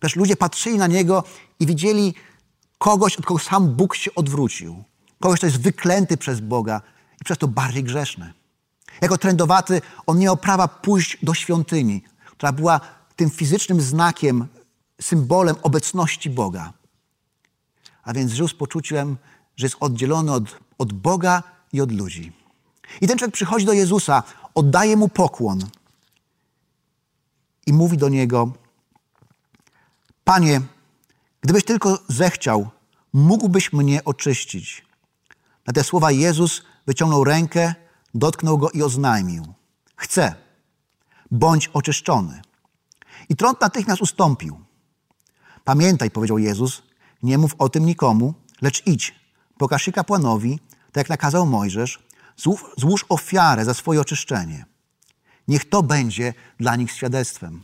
Też 0.00 0.16
ludzie 0.16 0.36
patrzyli 0.36 0.78
na 0.78 0.86
niego 0.86 1.24
i 1.60 1.66
widzieli 1.66 2.14
kogoś, 2.82 3.16
od 3.16 3.26
kogo 3.26 3.40
sam 3.40 3.74
Bóg 3.74 3.96
się 3.96 4.14
odwrócił. 4.14 4.84
Kogoś, 5.20 5.38
kto 5.38 5.46
jest 5.46 5.60
wyklęty 5.60 6.16
przez 6.16 6.40
Boga 6.40 6.80
i 7.20 7.24
przez 7.24 7.38
to 7.38 7.48
bardziej 7.48 7.84
grzeszny. 7.84 8.32
Jako 9.00 9.18
trendowaty 9.18 9.80
on 10.06 10.18
nie 10.18 10.24
miał 10.24 10.36
prawa 10.36 10.68
pójść 10.68 11.18
do 11.22 11.34
świątyni, 11.34 12.02
która 12.26 12.52
była 12.52 12.80
tym 13.16 13.30
fizycznym 13.30 13.80
znakiem, 13.80 14.46
symbolem 15.00 15.56
obecności 15.62 16.30
Boga. 16.30 16.72
A 18.02 18.12
więc 18.12 18.32
żył 18.32 18.48
z 18.48 18.54
poczuciem, 18.54 19.16
że 19.56 19.66
jest 19.66 19.76
oddzielony 19.80 20.32
od, 20.32 20.44
od 20.78 20.92
Boga 20.92 21.42
i 21.72 21.80
od 21.80 21.92
ludzi. 21.92 22.32
I 23.00 23.06
ten 23.06 23.18
człowiek 23.18 23.34
przychodzi 23.34 23.66
do 23.66 23.72
Jezusa, 23.72 24.22
oddaje 24.54 24.96
mu 24.96 25.08
pokłon 25.08 25.60
i 27.66 27.72
mówi 27.72 27.98
do 27.98 28.08
niego: 28.08 28.52
Panie, 30.24 30.60
gdybyś 31.42 31.64
tylko 31.64 31.98
zechciał, 32.08 32.70
mógłbyś 33.12 33.72
mnie 33.72 34.04
oczyścić. 34.04 34.86
Na 35.66 35.72
te 35.72 35.84
słowa 35.84 36.10
Jezus 36.10 36.62
wyciągnął 36.86 37.24
rękę, 37.24 37.74
dotknął 38.14 38.58
go 38.58 38.70
i 38.70 38.82
oznajmił: 38.82 39.44
Chcę, 39.96 40.34
bądź 41.30 41.68
oczyszczony. 41.68 42.42
I 43.28 43.36
trąd 43.36 43.60
natychmiast 43.60 44.02
ustąpił. 44.02 44.60
Pamiętaj, 45.64 46.10
powiedział 46.10 46.38
Jezus, 46.38 46.82
nie 47.22 47.38
mów 47.38 47.54
o 47.58 47.68
tym 47.68 47.86
nikomu, 47.86 48.34
lecz 48.62 48.86
idź, 48.86 49.14
pokaż 49.58 49.82
się 49.82 49.92
kapłanowi, 49.92 50.60
tak 50.86 50.96
jak 50.96 51.08
nakazał 51.08 51.46
Mojżesz, 51.46 52.02
złóż 52.76 53.04
ofiarę 53.08 53.64
za 53.64 53.74
swoje 53.74 54.00
oczyszczenie. 54.00 54.64
Niech 55.48 55.68
to 55.68 55.82
będzie 55.82 56.34
dla 56.60 56.76
nich 56.76 56.90
świadectwem. 56.92 57.62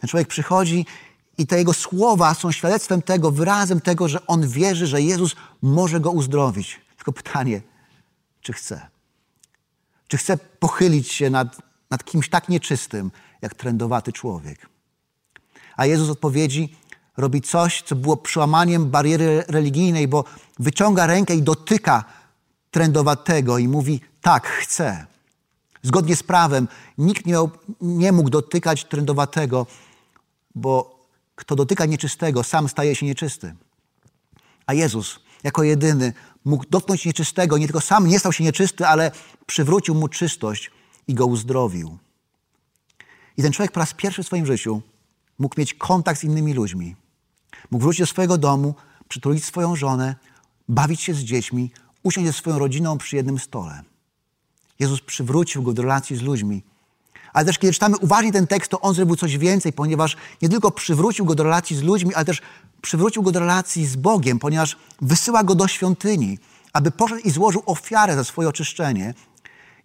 Ten 0.00 0.08
człowiek 0.08 0.28
przychodzi 0.28 0.86
i 1.40 1.46
te 1.46 1.58
jego 1.58 1.72
słowa 1.72 2.34
są 2.34 2.52
świadectwem 2.52 3.02
tego, 3.02 3.30
wyrazem 3.30 3.80
tego, 3.80 4.08
że 4.08 4.26
on 4.26 4.48
wierzy, 4.48 4.86
że 4.86 5.02
Jezus 5.02 5.36
może 5.62 6.00
go 6.00 6.10
uzdrowić. 6.10 6.80
Tylko 6.96 7.12
pytanie, 7.12 7.62
czy 8.40 8.52
chce? 8.52 8.88
Czy 10.08 10.16
chce 10.16 10.36
pochylić 10.36 11.12
się 11.12 11.30
nad, 11.30 11.56
nad 11.90 12.04
kimś 12.04 12.28
tak 12.28 12.48
nieczystym, 12.48 13.10
jak 13.42 13.54
trendowaty 13.54 14.12
człowiek? 14.12 14.68
A 15.76 15.86
Jezus 15.86 16.10
odpowiedzi 16.10 16.76
robi 17.16 17.42
coś, 17.42 17.82
co 17.82 17.96
było 17.96 18.16
przełamaniem 18.16 18.90
bariery 18.90 19.44
religijnej, 19.48 20.08
bo 20.08 20.24
wyciąga 20.58 21.06
rękę 21.06 21.34
i 21.34 21.42
dotyka 21.42 22.04
trendowatego 22.70 23.58
i 23.58 23.68
mówi: 23.68 24.00
Tak, 24.20 24.46
chcę. 24.46 25.06
Zgodnie 25.82 26.16
z 26.16 26.22
prawem 26.22 26.68
nikt 26.98 27.26
nie, 27.26 27.32
miał, 27.32 27.50
nie 27.80 28.12
mógł 28.12 28.30
dotykać 28.30 28.84
trendowatego, 28.84 29.66
bo 30.54 30.99
kto 31.40 31.56
dotyka 31.56 31.86
nieczystego, 31.86 32.44
sam 32.44 32.68
staje 32.68 32.94
się 32.94 33.06
nieczysty. 33.06 33.54
A 34.66 34.74
Jezus, 34.74 35.20
jako 35.44 35.62
jedyny, 35.62 36.12
mógł 36.44 36.64
dotknąć 36.70 37.04
nieczystego, 37.04 37.58
nie 37.58 37.66
tylko 37.66 37.80
sam 37.80 38.06
nie 38.06 38.18
stał 38.18 38.32
się 38.32 38.44
nieczysty, 38.44 38.86
ale 38.86 39.10
przywrócił 39.46 39.94
mu 39.94 40.08
czystość 40.08 40.70
i 41.08 41.14
go 41.14 41.26
uzdrowił. 41.26 41.98
I 43.36 43.42
ten 43.42 43.52
człowiek 43.52 43.72
po 43.72 43.80
raz 43.80 43.94
pierwszy 43.94 44.22
w 44.22 44.26
swoim 44.26 44.46
życiu 44.46 44.82
mógł 45.38 45.54
mieć 45.60 45.74
kontakt 45.74 46.20
z 46.20 46.24
innymi 46.24 46.54
ludźmi. 46.54 46.96
Mógł 47.70 47.82
wrócić 47.82 48.00
do 48.00 48.06
swojego 48.06 48.38
domu, 48.38 48.74
przytulić 49.08 49.44
swoją 49.44 49.76
żonę, 49.76 50.14
bawić 50.68 51.00
się 51.00 51.14
z 51.14 51.18
dziećmi, 51.18 51.70
usiąść 52.02 52.26
ze 52.26 52.32
swoją 52.32 52.58
rodziną 52.58 52.98
przy 52.98 53.16
jednym 53.16 53.38
stole. 53.38 53.82
Jezus 54.78 55.00
przywrócił 55.00 55.62
go 55.62 55.72
do 55.72 55.82
relacji 55.82 56.16
z 56.16 56.22
ludźmi. 56.22 56.62
Ale 57.32 57.46
też 57.46 57.58
kiedy 57.58 57.72
czytamy 57.72 57.98
uważnie 57.98 58.32
ten 58.32 58.46
tekst, 58.46 58.70
to 58.70 58.80
on 58.80 58.94
zrobił 58.94 59.16
coś 59.16 59.38
więcej, 59.38 59.72
ponieważ 59.72 60.16
nie 60.42 60.48
tylko 60.48 60.70
przywrócił 60.70 61.24
go 61.24 61.34
do 61.34 61.44
relacji 61.44 61.76
z 61.76 61.82
ludźmi, 61.82 62.14
ale 62.14 62.24
też 62.24 62.42
przywrócił 62.82 63.22
go 63.22 63.32
do 63.32 63.40
relacji 63.40 63.86
z 63.86 63.96
Bogiem, 63.96 64.38
ponieważ 64.38 64.76
wysyła 65.00 65.44
go 65.44 65.54
do 65.54 65.68
świątyni, 65.68 66.38
aby 66.72 66.90
poszedł 66.90 67.20
i 67.24 67.30
złożył 67.30 67.62
ofiarę 67.66 68.16
za 68.16 68.24
swoje 68.24 68.48
oczyszczenie 68.48 69.14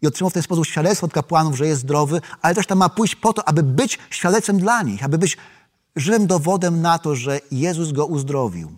i 0.02 0.08
otrzymał 0.08 0.30
w 0.30 0.34
ten 0.34 0.44
sposób 0.44 0.66
świadectwo 0.66 1.06
od 1.06 1.14
kapłanów, 1.14 1.58
że 1.58 1.68
jest 1.68 1.82
zdrowy, 1.82 2.22
ale 2.42 2.56
też 2.56 2.68
tam 2.68 2.78
ma 2.78 2.90
pójść 2.90 3.16
po 3.16 3.34
to, 3.34 3.48
aby 3.48 3.64
być 3.64 4.00
świadectwem 4.10 4.60
dla 4.60 4.82
nich, 4.82 5.04
aby 5.04 5.18
być 5.18 5.38
żywym 5.96 6.28
dowodem 6.28 6.82
na 6.82 7.00
to, 7.00 7.16
że 7.16 7.40
Jezus 7.52 7.92
go 7.92 8.06
uzdrowił. 8.06 8.78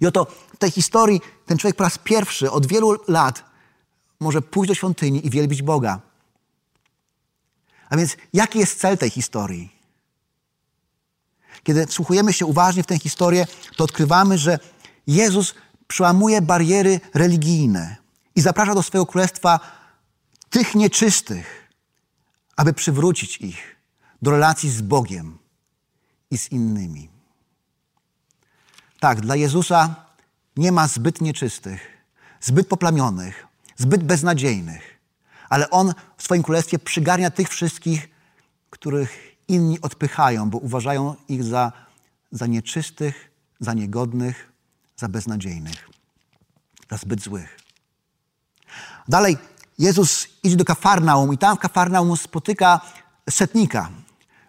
I 0.00 0.06
oto 0.06 0.26
w 0.54 0.56
tej 0.56 0.70
historii 0.70 1.20
ten 1.46 1.58
człowiek 1.58 1.76
po 1.76 1.84
raz 1.84 1.98
pierwszy 1.98 2.50
od 2.50 2.66
wielu 2.66 2.96
lat 3.08 3.44
może 4.20 4.42
pójść 4.42 4.68
do 4.68 4.74
świątyni 4.74 5.26
i 5.26 5.30
wielbić 5.30 5.62
Boga. 5.62 6.00
A 7.92 7.96
więc 7.96 8.16
jaki 8.32 8.58
jest 8.58 8.80
cel 8.80 8.98
tej 8.98 9.10
historii? 9.10 9.72
Kiedy 11.62 11.86
wsłuchujemy 11.86 12.32
się 12.32 12.46
uważnie 12.46 12.82
w 12.82 12.86
tę 12.86 12.98
historię, 12.98 13.46
to 13.76 13.84
odkrywamy, 13.84 14.38
że 14.38 14.58
Jezus 15.06 15.54
przełamuje 15.86 16.42
bariery 16.42 17.00
religijne 17.14 17.96
i 18.34 18.40
zaprasza 18.40 18.74
do 18.74 18.82
swojego 18.82 19.06
królestwa 19.06 19.60
tych 20.50 20.74
nieczystych, 20.74 21.72
aby 22.56 22.72
przywrócić 22.72 23.36
ich 23.36 23.76
do 24.22 24.30
relacji 24.30 24.70
z 24.70 24.82
Bogiem 24.82 25.38
i 26.30 26.38
z 26.38 26.52
innymi. 26.52 27.08
Tak, 29.00 29.20
dla 29.20 29.36
Jezusa 29.36 29.94
nie 30.56 30.72
ma 30.72 30.88
zbyt 30.88 31.20
nieczystych, 31.20 31.80
zbyt 32.40 32.68
poplamionych, 32.68 33.46
zbyt 33.76 34.04
beznadziejnych, 34.04 34.91
ale 35.52 35.70
On 35.70 35.94
w 36.16 36.22
swoim 36.22 36.42
królestwie 36.42 36.78
przygarnia 36.78 37.30
tych 37.30 37.48
wszystkich, 37.48 38.08
których 38.70 39.36
inni 39.48 39.80
odpychają, 39.80 40.50
bo 40.50 40.58
uważają 40.58 41.14
ich 41.28 41.44
za, 41.44 41.72
za 42.30 42.46
nieczystych, 42.46 43.30
za 43.60 43.74
niegodnych, 43.74 44.52
za 44.96 45.08
beznadziejnych, 45.08 45.90
za 46.90 46.96
zbyt 46.96 47.22
złych. 47.22 47.56
Dalej 49.08 49.38
Jezus 49.78 50.28
idzie 50.42 50.56
do 50.56 50.64
Kafarnaum 50.64 51.34
i 51.34 51.38
tam 51.38 51.56
w 51.56 51.60
Kafarnaum 51.60 52.16
spotyka 52.16 52.80
setnika, 53.30 53.90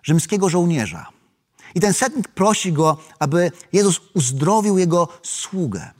rzymskiego 0.03 0.49
żołnierza. 0.49 1.09
I 1.75 1.79
ten 1.79 1.93
setnik 1.93 2.27
prosi 2.27 2.73
go, 2.73 2.97
aby 3.19 3.51
Jezus 3.73 4.01
uzdrowił 4.13 4.77
jego 4.77 5.07
sługę, 5.23 5.91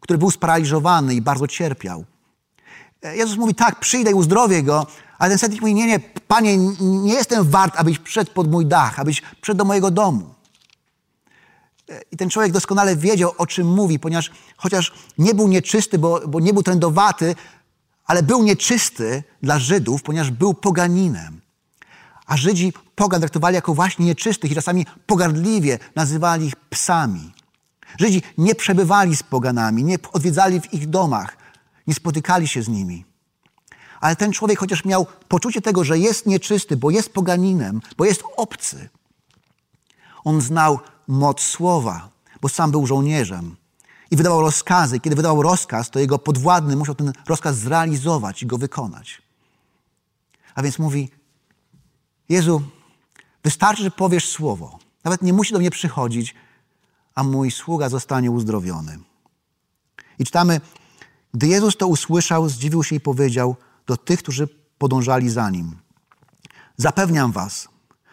który 0.00 0.18
był 0.18 0.30
sparaliżowany 0.30 1.14
i 1.14 1.22
bardzo 1.22 1.46
cierpiał. 1.48 2.04
Jezus 3.02 3.36
mówi, 3.36 3.54
tak, 3.54 3.80
przyjdę 3.80 4.10
i 4.10 4.14
uzdrowię 4.14 4.62
go, 4.62 4.86
ale 5.18 5.30
ten 5.30 5.38
setnik 5.38 5.60
mówi, 5.60 5.74
nie, 5.74 5.86
nie, 5.86 6.00
panie, 6.00 6.56
nie 6.80 7.14
jestem 7.14 7.50
wart, 7.50 7.74
abyś 7.76 7.98
wszedł 7.98 8.32
pod 8.32 8.50
mój 8.50 8.66
dach, 8.66 9.00
abyś 9.00 9.22
wszedł 9.42 9.58
do 9.58 9.64
mojego 9.64 9.90
domu. 9.90 10.34
I 12.12 12.16
ten 12.16 12.30
człowiek 12.30 12.52
doskonale 12.52 12.96
wiedział, 12.96 13.32
o 13.38 13.46
czym 13.46 13.66
mówi, 13.66 13.98
ponieważ 13.98 14.30
chociaż 14.56 14.92
nie 15.18 15.34
był 15.34 15.48
nieczysty, 15.48 15.98
bo, 15.98 16.20
bo 16.28 16.40
nie 16.40 16.52
był 16.52 16.62
trendowaty, 16.62 17.34
ale 18.04 18.22
był 18.22 18.42
nieczysty 18.42 19.22
dla 19.42 19.58
Żydów, 19.58 20.02
ponieważ 20.02 20.30
był 20.30 20.54
poganinem. 20.54 21.40
A 22.26 22.36
Żydzi 22.36 22.72
pogan 22.94 23.20
traktowali 23.20 23.54
jako 23.54 23.74
właśnie 23.74 24.06
nieczystych 24.06 24.52
i 24.52 24.54
czasami 24.54 24.86
pogardliwie 25.06 25.78
nazywali 25.94 26.46
ich 26.46 26.56
psami. 26.56 27.32
Żydzi 28.00 28.22
nie 28.38 28.54
przebywali 28.54 29.16
z 29.16 29.22
poganami, 29.22 29.84
nie 29.84 29.96
odwiedzali 30.12 30.60
w 30.60 30.74
ich 30.74 30.90
domach, 30.90 31.36
nie 31.86 31.94
spotykali 31.94 32.48
się 32.48 32.62
z 32.62 32.68
nimi. 32.68 33.04
Ale 34.00 34.16
ten 34.16 34.32
człowiek 34.32 34.58
chociaż 34.58 34.84
miał 34.84 35.06
poczucie 35.28 35.60
tego, 35.60 35.84
że 35.84 35.98
jest 35.98 36.26
nieczysty, 36.26 36.76
bo 36.76 36.90
jest 36.90 37.12
poganinem, 37.12 37.80
bo 37.96 38.04
jest 38.04 38.22
obcy, 38.36 38.88
on 40.24 40.40
znał 40.40 40.80
moc 41.08 41.40
słowa, 41.40 42.08
bo 42.40 42.48
sam 42.48 42.70
był 42.70 42.86
żołnierzem 42.86 43.56
i 44.10 44.16
wydawał 44.16 44.40
rozkazy. 44.40 45.00
Kiedy 45.00 45.16
wydawał 45.16 45.42
rozkaz, 45.42 45.90
to 45.90 45.98
jego 45.98 46.18
podwładny 46.18 46.76
musiał 46.76 46.94
ten 46.94 47.12
rozkaz 47.28 47.56
zrealizować 47.56 48.42
i 48.42 48.46
go 48.46 48.58
wykonać. 48.58 49.22
A 50.54 50.62
więc 50.62 50.78
mówi: 50.78 51.10
Jezu, 52.28 52.62
wystarczy, 53.44 53.82
że 53.82 53.90
powiesz 53.90 54.28
słowo. 54.28 54.78
Nawet 55.04 55.22
nie 55.22 55.32
musi 55.32 55.52
do 55.52 55.58
mnie 55.58 55.70
przychodzić, 55.70 56.34
a 57.14 57.22
mój 57.22 57.50
sługa 57.50 57.88
zostanie 57.88 58.30
uzdrowiony. 58.30 58.98
I 60.18 60.24
czytamy, 60.24 60.60
gdy 61.34 61.46
Jezus 61.46 61.76
to 61.76 61.86
usłyszał, 61.86 62.48
zdziwił 62.48 62.84
się 62.84 62.96
i 62.96 63.00
powiedział 63.00 63.56
do 63.86 63.96
tych, 63.96 64.18
którzy 64.18 64.48
podążali 64.78 65.30
za 65.30 65.50
nim: 65.50 65.76
Zapewniam 66.76 67.32
was, 67.32 67.68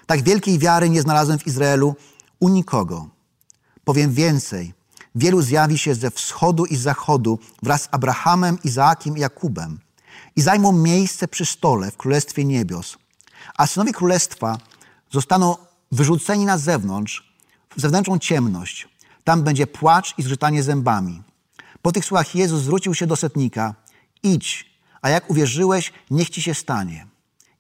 tak 0.06 0.24
wielkiej 0.24 0.60
wiary 0.60 0.90
nie 0.90 1.02
znalazłem 1.02 1.40
w 1.40 1.48
Izraelu 1.48 1.96
u 2.40 2.50
nikogo. 2.50 3.10
Powiem 3.84 4.14
więcej. 4.14 4.74
Wielu 5.16 5.42
zjawi 5.42 5.78
się 5.78 5.96
ze 5.96 6.12
wschodu 6.12 6.66
i 6.66 6.76
z 6.76 6.82
zachodu 6.82 7.40
wraz 7.64 7.82
z 7.82 7.88
Abrahamem, 7.92 8.58
Izaakiem 8.64 9.18
i 9.18 9.20
Jakubem 9.20 9.80
i 10.36 10.42
zajmą 10.42 10.72
miejsce 10.72 11.28
przy 11.28 11.46
stole 11.46 11.92
w 11.92 11.98
Królestwie 11.98 12.46
Niebios. 12.46 12.98
A 13.58 13.68
synowie 13.68 13.94
Królestwa 13.94 14.58
zostaną 15.12 15.56
wyrzuceni 15.92 16.46
na 16.46 16.58
zewnątrz, 16.58 17.34
w 17.78 17.82
zewnętrzną 17.82 18.20
ciemność. 18.20 18.88
Tam 19.24 19.44
będzie 19.44 19.68
płacz 19.68 20.14
i 20.18 20.24
zgrzytanie 20.24 20.64
zębami. 20.64 21.24
Po 21.82 21.92
tych 21.92 22.06
słowach 22.06 22.36
Jezus 22.36 22.62
zwrócił 22.62 22.94
się 22.96 23.08
do 23.08 23.16
setnika. 23.16 23.76
Idź, 24.24 24.70
a 25.02 25.10
jak 25.10 25.30
uwierzyłeś, 25.30 25.94
niech 26.12 26.30
ci 26.30 26.42
się 26.42 26.54
stanie. 26.54 27.08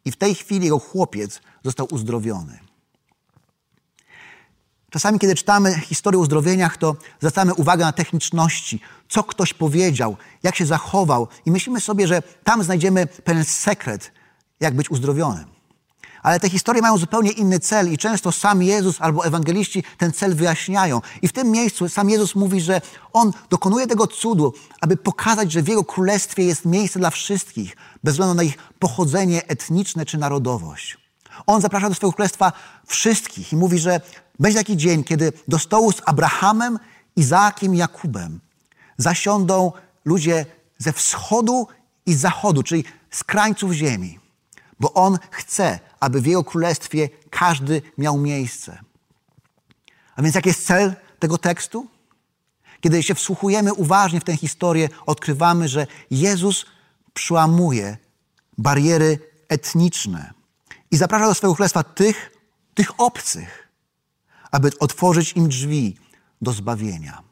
I 0.05 0.11
w 0.11 0.15
tej 0.15 0.35
chwili 0.35 0.63
jego 0.65 0.79
chłopiec 0.79 1.41
został 1.63 1.87
uzdrowiony. 1.91 2.59
Czasami, 4.89 5.19
kiedy 5.19 5.35
czytamy 5.35 5.79
historię 5.79 6.19
o 6.19 6.21
uzdrowieniach, 6.21 6.77
to 6.77 6.95
zwracamy 7.19 7.53
uwagę 7.53 7.85
na 7.85 7.91
techniczności, 7.91 8.81
co 9.09 9.23
ktoś 9.23 9.53
powiedział, 9.53 10.17
jak 10.43 10.55
się 10.55 10.65
zachował, 10.65 11.27
i 11.45 11.51
myślimy 11.51 11.81
sobie, 11.81 12.07
że 12.07 12.21
tam 12.43 12.63
znajdziemy 12.63 13.07
pewien 13.07 13.45
sekret, 13.45 14.11
jak 14.59 14.75
być 14.75 14.91
uzdrowionym. 14.91 15.58
Ale 16.23 16.39
te 16.39 16.49
historie 16.49 16.81
mają 16.81 16.97
zupełnie 16.97 17.31
inny 17.31 17.59
cel 17.59 17.93
i 17.93 17.97
często 17.97 18.31
sam 18.31 18.63
Jezus 18.63 19.01
albo 19.01 19.25
ewangeliści 19.25 19.83
ten 19.97 20.13
cel 20.13 20.35
wyjaśniają. 20.35 21.01
I 21.21 21.27
w 21.27 21.33
tym 21.33 21.51
miejscu 21.51 21.89
sam 21.89 22.09
Jezus 22.09 22.35
mówi, 22.35 22.61
że 22.61 22.81
On 23.13 23.31
dokonuje 23.49 23.87
tego 23.87 24.07
cudu, 24.07 24.53
aby 24.81 24.97
pokazać, 24.97 25.51
że 25.51 25.61
w 25.61 25.67
Jego 25.67 25.83
królestwie 25.83 26.43
jest 26.43 26.65
miejsce 26.65 26.99
dla 26.99 27.09
wszystkich, 27.09 27.77
bez 28.03 28.13
względu 28.13 28.35
na 28.35 28.43
ich 28.43 28.57
pochodzenie 28.79 29.47
etniczne 29.47 30.05
czy 30.05 30.17
narodowość. 30.17 30.97
On 31.47 31.61
zaprasza 31.61 31.89
do 31.89 31.95
swojego 31.95 32.15
królestwa 32.15 32.51
wszystkich 32.87 33.53
i 33.53 33.55
mówi, 33.55 33.79
że 33.79 34.01
będzie 34.39 34.57
taki 34.57 34.77
dzień, 34.77 35.03
kiedy 35.03 35.33
do 35.47 35.59
stołu 35.59 35.91
z 35.91 36.01
Abrahamem, 36.05 36.79
Izaakiem 37.15 37.75
i 37.75 37.77
Jakubem 37.77 38.39
zasiądą 38.97 39.71
ludzie 40.05 40.45
ze 40.77 40.93
wschodu 40.93 41.67
i 42.05 42.13
zachodu, 42.13 42.63
czyli 42.63 42.83
z 43.11 43.23
krańców 43.23 43.71
ziemi. 43.71 44.19
Bo 44.79 44.93
On 44.93 45.17
chce, 45.31 45.79
aby 45.99 46.21
w 46.21 46.25
Jego 46.25 46.43
królestwie 46.43 47.09
każdy 47.29 47.81
miał 47.97 48.17
miejsce. 48.17 48.79
A 50.15 50.21
więc 50.21 50.35
jaki 50.35 50.49
jest 50.49 50.65
cel 50.65 50.95
tego 51.19 51.37
tekstu? 51.37 51.87
Kiedy 52.81 53.03
się 53.03 53.15
wsłuchujemy 53.15 53.73
uważnie 53.73 54.19
w 54.19 54.23
tę 54.23 54.37
historię, 54.37 54.89
odkrywamy, 55.05 55.67
że 55.67 55.87
Jezus 56.11 56.65
przełamuje 57.13 57.97
bariery 58.57 59.19
etniczne 59.47 60.33
i 60.91 60.97
zaprasza 60.97 61.25
do 61.25 61.33
swojego 61.33 61.55
królestwa 61.55 61.83
tych, 61.83 62.31
tych 62.73 62.99
obcych, 62.99 63.67
aby 64.51 64.71
otworzyć 64.79 65.33
im 65.33 65.49
drzwi 65.49 65.97
do 66.41 66.51
zbawienia. 66.51 67.23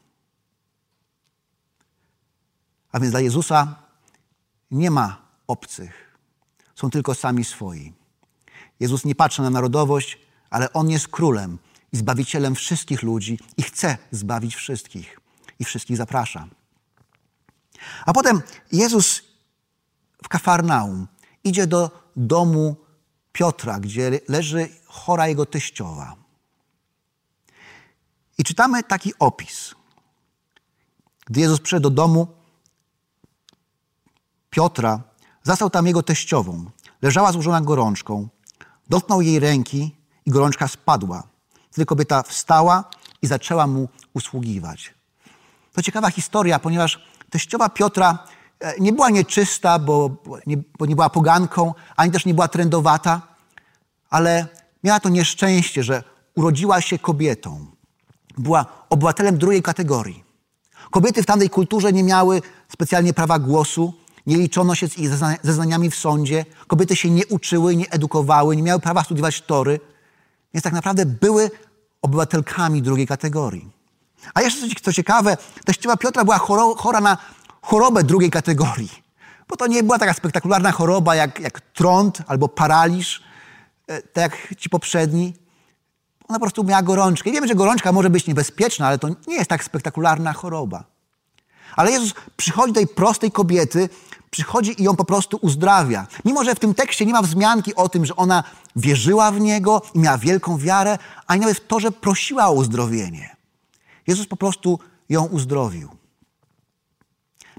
A 2.92 3.00
więc 3.00 3.10
dla 3.10 3.20
Jezusa 3.20 3.74
nie 4.70 4.90
ma 4.90 5.22
obcych, 5.46 6.07
są 6.78 6.90
tylko 6.90 7.14
sami 7.14 7.44
swoi. 7.44 7.92
Jezus 8.80 9.04
nie 9.04 9.14
patrzy 9.14 9.42
na 9.42 9.50
narodowość, 9.50 10.18
ale 10.50 10.72
On 10.72 10.90
jest 10.90 11.08
królem 11.08 11.58
i 11.92 11.96
zbawicielem 11.96 12.54
wszystkich 12.54 13.02
ludzi 13.02 13.38
i 13.56 13.62
chce 13.62 13.98
zbawić 14.10 14.54
wszystkich 14.54 15.20
i 15.58 15.64
wszystkich 15.64 15.96
zaprasza. 15.96 16.48
A 18.06 18.12
potem 18.12 18.42
Jezus 18.72 19.22
w 20.24 20.28
Kafarnaum 20.28 21.06
idzie 21.44 21.66
do 21.66 22.10
domu 22.16 22.76
Piotra, 23.32 23.80
gdzie 23.80 24.20
leży 24.28 24.68
chora 24.86 25.28
jego 25.28 25.46
teściowa. 25.46 26.16
I 28.38 28.44
czytamy 28.44 28.82
taki 28.82 29.12
opis. 29.18 29.74
Gdy 31.26 31.40
Jezus 31.40 31.60
przyszedł 31.60 31.90
do 31.90 31.90
domu 31.90 32.26
Piotra, 34.50 35.07
zastał 35.42 35.70
tam 35.70 35.86
jego 35.86 36.02
teściową. 36.02 36.64
Leżała 37.02 37.32
złożona 37.32 37.60
gorączką. 37.60 38.28
Dotknął 38.88 39.22
jej 39.22 39.38
ręki 39.38 39.96
i 40.26 40.30
gorączka 40.30 40.68
spadła. 40.68 41.22
Wtedy 41.70 41.86
kobieta 41.86 42.22
wstała 42.22 42.84
i 43.22 43.26
zaczęła 43.26 43.66
mu 43.66 43.88
usługiwać. 44.14 44.94
To 45.72 45.82
ciekawa 45.82 46.10
historia, 46.10 46.58
ponieważ 46.58 47.06
teściowa 47.30 47.68
Piotra 47.68 48.18
e, 48.60 48.74
nie 48.80 48.92
była 48.92 49.10
nieczysta, 49.10 49.78
bo 49.78 50.10
nie, 50.46 50.56
bo 50.78 50.86
nie 50.86 50.94
była 50.94 51.10
poganką, 51.10 51.74
ani 51.96 52.12
też 52.12 52.26
nie 52.26 52.34
była 52.34 52.48
trendowata, 52.48 53.22
ale 54.10 54.46
miała 54.84 55.00
to 55.00 55.08
nieszczęście, 55.08 55.82
że 55.82 56.02
urodziła 56.34 56.80
się 56.80 56.98
kobietą. 56.98 57.66
Była 58.38 58.66
obywatelem 58.90 59.38
drugiej 59.38 59.62
kategorii. 59.62 60.24
Kobiety 60.90 61.22
w 61.22 61.26
tamtej 61.26 61.50
kulturze 61.50 61.92
nie 61.92 62.04
miały 62.04 62.42
specjalnie 62.68 63.14
prawa 63.14 63.38
głosu, 63.38 63.94
nie 64.26 64.36
liczono 64.36 64.74
się 64.74 64.88
z 64.88 64.98
ich 64.98 65.10
zeznaniami 65.42 65.90
w 65.90 65.96
sądzie, 65.96 66.44
kobiety 66.66 66.96
się 66.96 67.10
nie 67.10 67.26
uczyły, 67.26 67.76
nie 67.76 67.90
edukowały, 67.90 68.56
nie 68.56 68.62
miały 68.62 68.80
prawa 68.80 69.04
studiować 69.04 69.40
tory, 69.40 69.80
więc 70.54 70.64
tak 70.64 70.72
naprawdę 70.72 71.06
były 71.06 71.50
obywatelkami 72.02 72.82
drugiej 72.82 73.06
kategorii. 73.06 73.70
A 74.34 74.42
jeszcze 74.42 74.66
co 74.82 74.92
ciekawe, 74.92 75.36
teściowa 75.64 75.96
Piotra 75.96 76.24
była 76.24 76.38
chora 76.76 77.00
na 77.00 77.18
chorobę 77.62 78.04
drugiej 78.04 78.30
kategorii, 78.30 79.02
bo 79.48 79.56
to 79.56 79.66
nie 79.66 79.82
była 79.82 79.98
taka 79.98 80.14
spektakularna 80.14 80.72
choroba 80.72 81.14
jak, 81.14 81.40
jak 81.40 81.60
trąd 81.60 82.22
albo 82.26 82.48
paraliż, 82.48 83.22
e, 83.86 84.02
tak 84.02 84.22
jak 84.50 84.60
ci 84.60 84.70
poprzedni. 84.70 85.34
Ona 86.28 86.38
po 86.38 86.44
prostu 86.44 86.64
miała 86.64 86.82
gorączkę. 86.82 87.30
I 87.30 87.32
wiemy, 87.32 87.48
że 87.48 87.54
gorączka 87.54 87.92
może 87.92 88.10
być 88.10 88.26
niebezpieczna, 88.26 88.86
ale 88.86 88.98
to 88.98 89.08
nie 89.08 89.34
jest 89.34 89.50
tak 89.50 89.64
spektakularna 89.64 90.32
choroba. 90.32 90.84
Ale 91.76 91.90
Jezus 91.90 92.14
przychodzi 92.36 92.72
do 92.72 92.80
tej 92.80 92.86
prostej 92.86 93.30
kobiety, 93.30 93.88
przychodzi 94.30 94.80
i 94.82 94.84
ją 94.84 94.96
po 94.96 95.04
prostu 95.04 95.38
uzdrawia. 95.40 96.06
Mimo, 96.24 96.44
że 96.44 96.54
w 96.54 96.58
tym 96.58 96.74
tekście 96.74 97.06
nie 97.06 97.12
ma 97.12 97.22
wzmianki 97.22 97.74
o 97.74 97.88
tym, 97.88 98.06
że 98.06 98.16
ona 98.16 98.44
wierzyła 98.76 99.30
w 99.30 99.40
Niego 99.40 99.82
i 99.94 99.98
miała 99.98 100.18
wielką 100.18 100.58
wiarę, 100.58 100.98
ani 101.26 101.40
nawet 101.40 101.56
w 101.56 101.66
to, 101.66 101.80
że 101.80 101.92
prosiła 101.92 102.46
o 102.46 102.52
uzdrowienie. 102.52 103.36
Jezus 104.06 104.26
po 104.26 104.36
prostu 104.36 104.78
ją 105.08 105.24
uzdrowił. 105.24 105.88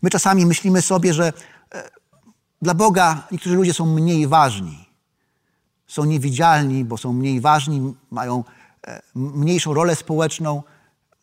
My 0.01 0.09
czasami 0.09 0.45
myślimy 0.45 0.81
sobie, 0.81 1.13
że 1.13 1.33
e, 1.73 1.89
dla 2.61 2.73
Boga 2.73 3.27
niektórzy 3.31 3.55
ludzie 3.55 3.73
są 3.73 3.85
mniej 3.85 4.27
ważni. 4.27 4.89
Są 5.87 6.05
niewidzialni, 6.05 6.85
bo 6.85 6.97
są 6.97 7.13
mniej 7.13 7.41
ważni, 7.41 7.93
mają 8.11 8.43
e, 8.87 9.01
mniejszą 9.15 9.73
rolę 9.73 9.95
społeczną, 9.95 10.63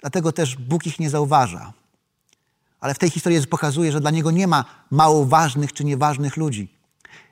dlatego 0.00 0.32
też 0.32 0.56
Bóg 0.56 0.86
ich 0.86 0.98
nie 0.98 1.10
zauważa. 1.10 1.72
Ale 2.86 2.94
w 2.94 2.98
tej 2.98 3.10
historii 3.10 3.34
Jezus 3.34 3.50
pokazuje, 3.50 3.92
że 3.92 4.00
dla 4.00 4.10
Niego 4.10 4.30
nie 4.30 4.46
ma 4.46 4.64
mało 4.90 5.26
ważnych 5.26 5.72
czy 5.72 5.84
nieważnych 5.84 6.36
ludzi. 6.36 6.68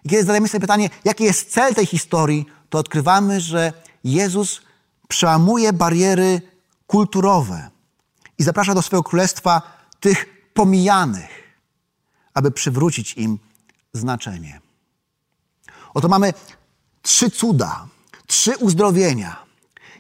I 0.05 0.09
kiedy 0.09 0.23
zadajemy 0.23 0.49
sobie 0.49 0.61
pytanie, 0.61 0.90
jaki 1.05 1.25
jest 1.25 1.51
cel 1.53 1.75
tej 1.75 1.87
historii, 1.87 2.47
to 2.71 2.79
odkrywamy, 2.79 3.40
że 3.40 3.73
Jezus 4.05 4.62
przełamuje 5.09 5.73
bariery 5.73 6.43
kulturowe 6.87 7.71
i 8.38 8.43
zaprasza 8.43 8.75
do 8.75 8.83
swojego 8.83 9.03
królestwa 9.03 9.62
tych 10.01 10.27
pomijanych, 10.55 11.31
aby 12.35 12.51
przywrócić 12.51 13.14
im 13.14 13.38
znaczenie. 13.93 14.61
Oto 15.95 16.09
mamy 16.09 16.33
trzy 17.03 17.31
cuda, 17.31 17.87
trzy 18.27 18.57
uzdrowienia. 18.57 19.45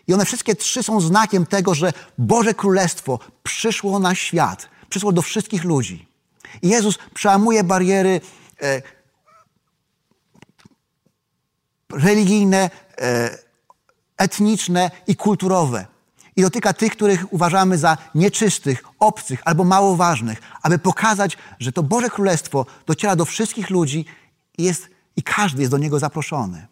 I 0.06 0.14
one 0.14 0.24
wszystkie 0.24 0.56
trzy 0.56 0.82
są 0.82 1.00
znakiem 1.00 1.46
tego, 1.46 1.74
że 1.74 1.92
Boże 2.18 2.54
Królestwo 2.54 3.18
przyszło 3.42 3.98
na 3.98 4.14
świat, 4.14 4.73
przyszło 4.94 5.12
do 5.12 5.22
wszystkich 5.22 5.64
ludzi. 5.64 6.06
I 6.62 6.68
Jezus 6.68 6.98
przełamuje 7.14 7.64
bariery 7.64 8.20
e, 8.62 8.82
religijne, 11.92 12.70
e, 12.98 13.38
etniczne 14.16 14.90
i 15.06 15.16
kulturowe. 15.16 15.86
I 16.36 16.42
dotyka 16.42 16.72
tych, 16.72 16.92
których 16.92 17.32
uważamy 17.32 17.78
za 17.78 17.96
nieczystych, 18.14 18.84
obcych 18.98 19.40
albo 19.44 19.64
mało 19.64 19.96
ważnych, 19.96 20.38
aby 20.62 20.78
pokazać, 20.78 21.38
że 21.58 21.72
to 21.72 21.82
Boże 21.82 22.10
Królestwo 22.10 22.66
dociera 22.86 23.16
do 23.16 23.24
wszystkich 23.24 23.70
ludzi 23.70 24.04
i, 24.58 24.64
jest, 24.64 24.88
i 25.16 25.22
każdy 25.22 25.62
jest 25.62 25.70
do 25.70 25.78
Niego 25.78 25.98
zaproszony. 25.98 26.66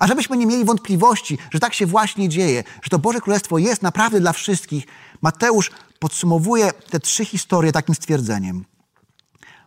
A 0.00 0.06
żebyśmy 0.06 0.36
nie 0.36 0.46
mieli 0.46 0.64
wątpliwości, 0.64 1.38
że 1.50 1.60
tak 1.60 1.74
się 1.74 1.86
właśnie 1.86 2.28
dzieje, 2.28 2.64
że 2.82 2.90
to 2.90 2.98
Boże 2.98 3.20
Królestwo 3.20 3.58
jest 3.58 3.82
naprawdę 3.82 4.20
dla 4.20 4.32
wszystkich, 4.32 4.86
Mateusz 5.22 5.70
podsumowuje 5.98 6.72
te 6.72 7.00
trzy 7.00 7.24
historie 7.24 7.72
takim 7.72 7.94
stwierdzeniem. 7.94 8.64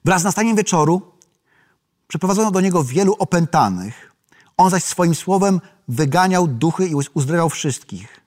Wraz 0.06 0.22
z 0.22 0.26
nastaniem 0.26 0.56
wieczoru 0.56 1.02
przeprowadzono 2.08 2.52
do 2.52 2.62
niego 2.62 2.84
wielu 2.84 3.16
opętanych. 3.20 4.14
On 4.58 4.70
zaś 4.70 4.84
swoim 4.84 5.16
słowem 5.16 5.62
wyganiał 5.88 6.48
duchy 6.48 6.88
i 6.88 6.96
uzdrawiał 7.14 7.50
wszystkich, 7.50 8.22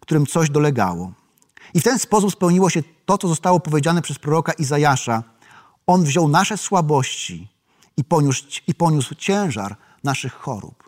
którym 0.00 0.26
coś 0.26 0.50
dolegało. 0.50 1.12
I 1.74 1.80
w 1.80 1.84
ten 1.84 1.98
sposób 1.98 2.32
spełniło 2.32 2.70
się 2.70 2.82
to, 3.06 3.18
co 3.18 3.28
zostało 3.28 3.60
powiedziane 3.60 4.02
przez 4.02 4.18
proroka 4.18 4.52
Izajasza. 4.52 5.22
On 5.86 6.04
wziął 6.04 6.28
nasze 6.28 6.56
słabości 6.56 7.48
i 7.96 8.04
poniósł, 8.04 8.44
i 8.66 8.74
poniósł 8.74 9.14
ciężar 9.14 9.76
naszych 10.04 10.32
chorób. 10.32 10.83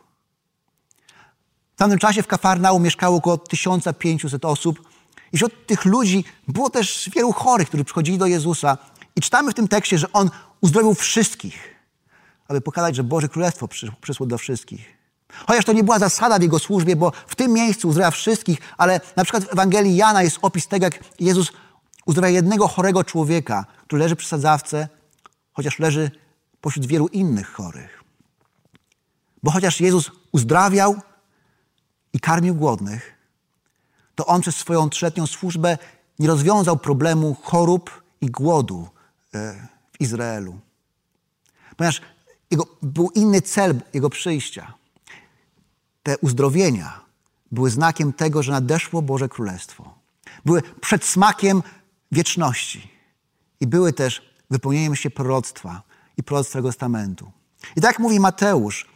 W 1.76 1.78
tamtym 1.78 1.98
czasie 1.98 2.22
w 2.22 2.26
Kafarnaum 2.26 2.82
mieszkało 2.82 3.16
około 3.16 3.38
1500 3.38 4.44
osób. 4.44 4.88
I 5.32 5.36
wśród 5.36 5.66
tych 5.66 5.84
ludzi 5.84 6.24
było 6.48 6.70
też 6.70 7.10
wielu 7.14 7.32
chorych, 7.32 7.68
którzy 7.68 7.84
przychodzili 7.84 8.18
do 8.18 8.26
Jezusa. 8.26 8.78
I 9.16 9.20
czytamy 9.20 9.50
w 9.50 9.54
tym 9.54 9.68
tekście, 9.68 9.98
że 9.98 10.12
On 10.12 10.30
uzdrowił 10.60 10.94
wszystkich, 10.94 11.74
aby 12.48 12.60
pokazać, 12.60 12.96
że 12.96 13.04
Boże 13.04 13.28
Królestwo 13.28 13.68
przyszło 14.00 14.26
do 14.26 14.38
wszystkich. 14.38 14.96
Chociaż 15.46 15.64
to 15.64 15.72
nie 15.72 15.84
była 15.84 15.98
zasada 15.98 16.38
w 16.38 16.42
Jego 16.42 16.58
służbie, 16.58 16.96
bo 16.96 17.12
w 17.26 17.34
tym 17.34 17.52
miejscu 17.52 17.88
uzdrawia 17.88 18.10
wszystkich, 18.10 18.58
ale 18.76 19.00
na 19.16 19.24
przykład 19.24 19.44
w 19.44 19.52
Ewangelii 19.52 19.96
Jana 19.96 20.22
jest 20.22 20.38
opis 20.42 20.68
tego, 20.68 20.84
jak 20.86 21.04
Jezus 21.20 21.52
uzdrawia 22.06 22.30
jednego 22.30 22.68
chorego 22.68 23.04
człowieka, 23.04 23.66
który 23.86 24.02
leży 24.02 24.16
przy 24.16 24.28
sadzawce, 24.28 24.88
chociaż 25.52 25.78
leży 25.78 26.10
pośród 26.60 26.86
wielu 26.86 27.08
innych 27.08 27.52
chorych. 27.52 28.04
Bo 29.42 29.50
chociaż 29.50 29.80
Jezus 29.80 30.10
uzdrawiał 30.32 30.96
i 32.12 32.20
karmił 32.20 32.54
głodnych, 32.54 33.14
to 34.14 34.26
On 34.26 34.40
przez 34.40 34.56
swoją 34.56 34.90
trzyletnią 34.90 35.26
służbę 35.26 35.78
nie 36.18 36.26
rozwiązał 36.26 36.76
problemu 36.76 37.36
chorób 37.42 38.02
i 38.20 38.26
głodu 38.26 38.88
e, 39.34 39.68
w 39.92 40.00
Izraelu. 40.00 40.58
Ponieważ 41.76 42.00
jego, 42.50 42.66
był 42.82 43.10
inny 43.14 43.42
cel 43.42 43.80
Jego 43.94 44.10
przyjścia. 44.10 44.74
Te 46.02 46.18
uzdrowienia 46.18 47.00
były 47.52 47.70
znakiem 47.70 48.12
tego, 48.12 48.42
że 48.42 48.52
nadeszło 48.52 49.02
Boże 49.02 49.28
Królestwo. 49.28 49.94
Były 50.44 50.62
przedsmakiem 50.80 51.62
wieczności. 52.12 52.90
I 53.60 53.66
były 53.66 53.92
też 53.92 54.22
wypełnieniem 54.50 54.96
się 54.96 55.10
proroctwa 55.10 55.82
i 56.16 56.22
proroctw 56.22 56.52
Testamentu. 56.52 57.30
I 57.76 57.80
tak 57.80 57.98
mówi 57.98 58.20
Mateusz, 58.20 58.86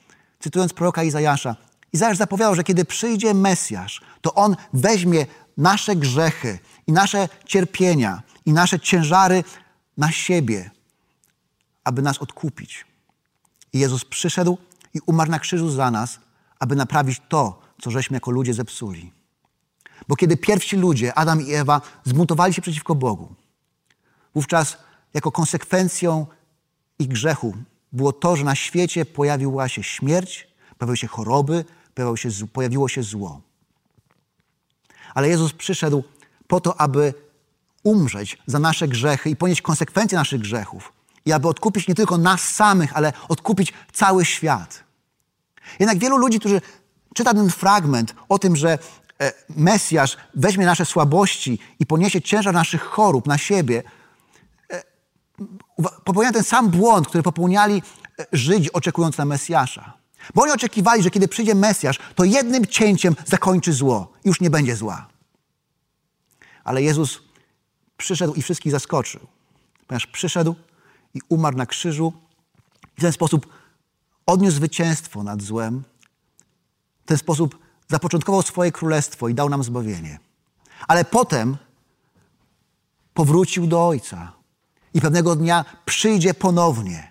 cytując 0.40 0.72
proroka 0.72 1.02
Izajasza, 1.02 1.56
Izajasz 1.92 2.16
zapowiadał, 2.16 2.54
że 2.54 2.64
kiedy 2.64 2.84
przyjdzie 2.84 3.34
Mesjasz, 3.34 4.00
to 4.20 4.34
On 4.34 4.56
weźmie 4.72 5.26
nasze 5.56 5.96
grzechy 5.96 6.58
i 6.86 6.92
nasze 6.92 7.28
cierpienia 7.44 8.22
i 8.46 8.52
nasze 8.52 8.80
ciężary 8.80 9.44
na 9.96 10.12
siebie, 10.12 10.70
aby 11.84 12.02
nas 12.02 12.18
odkupić. 12.18 12.86
I 13.72 13.78
Jezus 13.78 14.04
przyszedł 14.04 14.58
i 14.94 15.00
umarł 15.06 15.30
na 15.30 15.38
krzyżu 15.38 15.70
za 15.70 15.90
nas, 15.90 16.20
aby 16.58 16.76
naprawić 16.76 17.22
to, 17.28 17.60
co 17.82 17.90
żeśmy 17.90 18.16
jako 18.16 18.30
ludzie 18.30 18.54
zepsuli. 18.54 19.12
Bo 20.08 20.16
kiedy 20.16 20.36
pierwsi 20.36 20.76
ludzie, 20.76 21.14
Adam 21.14 21.46
i 21.46 21.52
Ewa, 21.52 21.80
zbuntowali 22.04 22.54
się 22.54 22.62
przeciwko 22.62 22.94
Bogu, 22.94 23.34
wówczas 24.34 24.76
jako 25.14 25.32
konsekwencją 25.32 26.26
ich 26.98 27.08
grzechu 27.08 27.54
było 27.92 28.12
to, 28.12 28.36
że 28.36 28.44
na 28.44 28.54
świecie 28.54 29.04
pojawiła 29.04 29.68
się 29.68 29.82
śmierć, 29.82 30.48
pojawiły 30.78 30.96
się 30.96 31.06
choroby, 31.06 31.64
pojawiło 32.52 32.88
się 32.88 33.02
zło. 33.02 33.40
Ale 35.14 35.28
Jezus 35.28 35.52
przyszedł 35.52 36.04
po 36.46 36.60
to, 36.60 36.80
aby 36.80 37.14
umrzeć 37.82 38.38
za 38.46 38.58
nasze 38.58 38.88
grzechy 38.88 39.30
i 39.30 39.36
ponieść 39.36 39.62
konsekwencje 39.62 40.18
naszych 40.18 40.40
grzechów. 40.40 40.92
I 41.24 41.32
aby 41.32 41.48
odkupić 41.48 41.88
nie 41.88 41.94
tylko 41.94 42.18
nas 42.18 42.40
samych, 42.40 42.96
ale 42.96 43.12
odkupić 43.28 43.72
cały 43.92 44.24
świat. 44.24 44.84
Jednak 45.78 45.98
wielu 45.98 46.16
ludzi, 46.16 46.40
którzy 46.40 46.60
czyta 47.14 47.34
ten 47.34 47.50
fragment 47.50 48.14
o 48.28 48.38
tym, 48.38 48.56
że 48.56 48.78
e, 49.20 49.32
Mesjasz 49.56 50.16
weźmie 50.34 50.66
nasze 50.66 50.84
słabości 50.84 51.58
i 51.78 51.86
poniesie 51.86 52.22
ciężar 52.22 52.54
naszych 52.54 52.82
chorób 52.82 53.26
na 53.26 53.38
siebie, 53.38 53.82
e, 54.72 54.82
popełniają 56.04 56.32
ten 56.32 56.44
sam 56.44 56.68
błąd, 56.68 57.08
który 57.08 57.22
popełniali 57.22 57.82
e, 58.18 58.26
Żydzi 58.32 58.72
oczekując 58.72 59.18
na 59.18 59.24
Mesjasza. 59.24 59.99
Bo 60.34 60.42
oni 60.42 60.52
oczekiwali, 60.52 61.02
że 61.02 61.10
kiedy 61.10 61.28
przyjdzie 61.28 61.54
Mesjasz, 61.54 61.98
to 62.14 62.24
jednym 62.24 62.66
cięciem 62.66 63.16
zakończy 63.26 63.72
zło. 63.72 64.12
Już 64.24 64.40
nie 64.40 64.50
będzie 64.50 64.76
zła. 64.76 65.08
Ale 66.64 66.82
Jezus 66.82 67.22
przyszedł 67.96 68.34
i 68.34 68.42
wszystkich 68.42 68.72
zaskoczył. 68.72 69.20
Ponieważ 69.86 70.06
przyszedł 70.06 70.54
i 71.14 71.20
umarł 71.28 71.56
na 71.56 71.66
krzyżu 71.66 72.12
i 72.96 73.00
w 73.00 73.02
ten 73.02 73.12
sposób 73.12 73.46
odniósł 74.26 74.56
zwycięstwo 74.56 75.22
nad 75.22 75.42
złem. 75.42 75.82
W 77.04 77.06
ten 77.06 77.18
sposób 77.18 77.58
zapoczątkował 77.88 78.42
swoje 78.42 78.72
królestwo 78.72 79.28
i 79.28 79.34
dał 79.34 79.48
nam 79.48 79.64
zbawienie. 79.64 80.18
Ale 80.88 81.04
potem 81.04 81.56
powrócił 83.14 83.66
do 83.66 83.88
Ojca 83.88 84.32
i 84.94 85.00
pewnego 85.00 85.36
dnia 85.36 85.64
przyjdzie 85.84 86.34
ponownie 86.34 87.09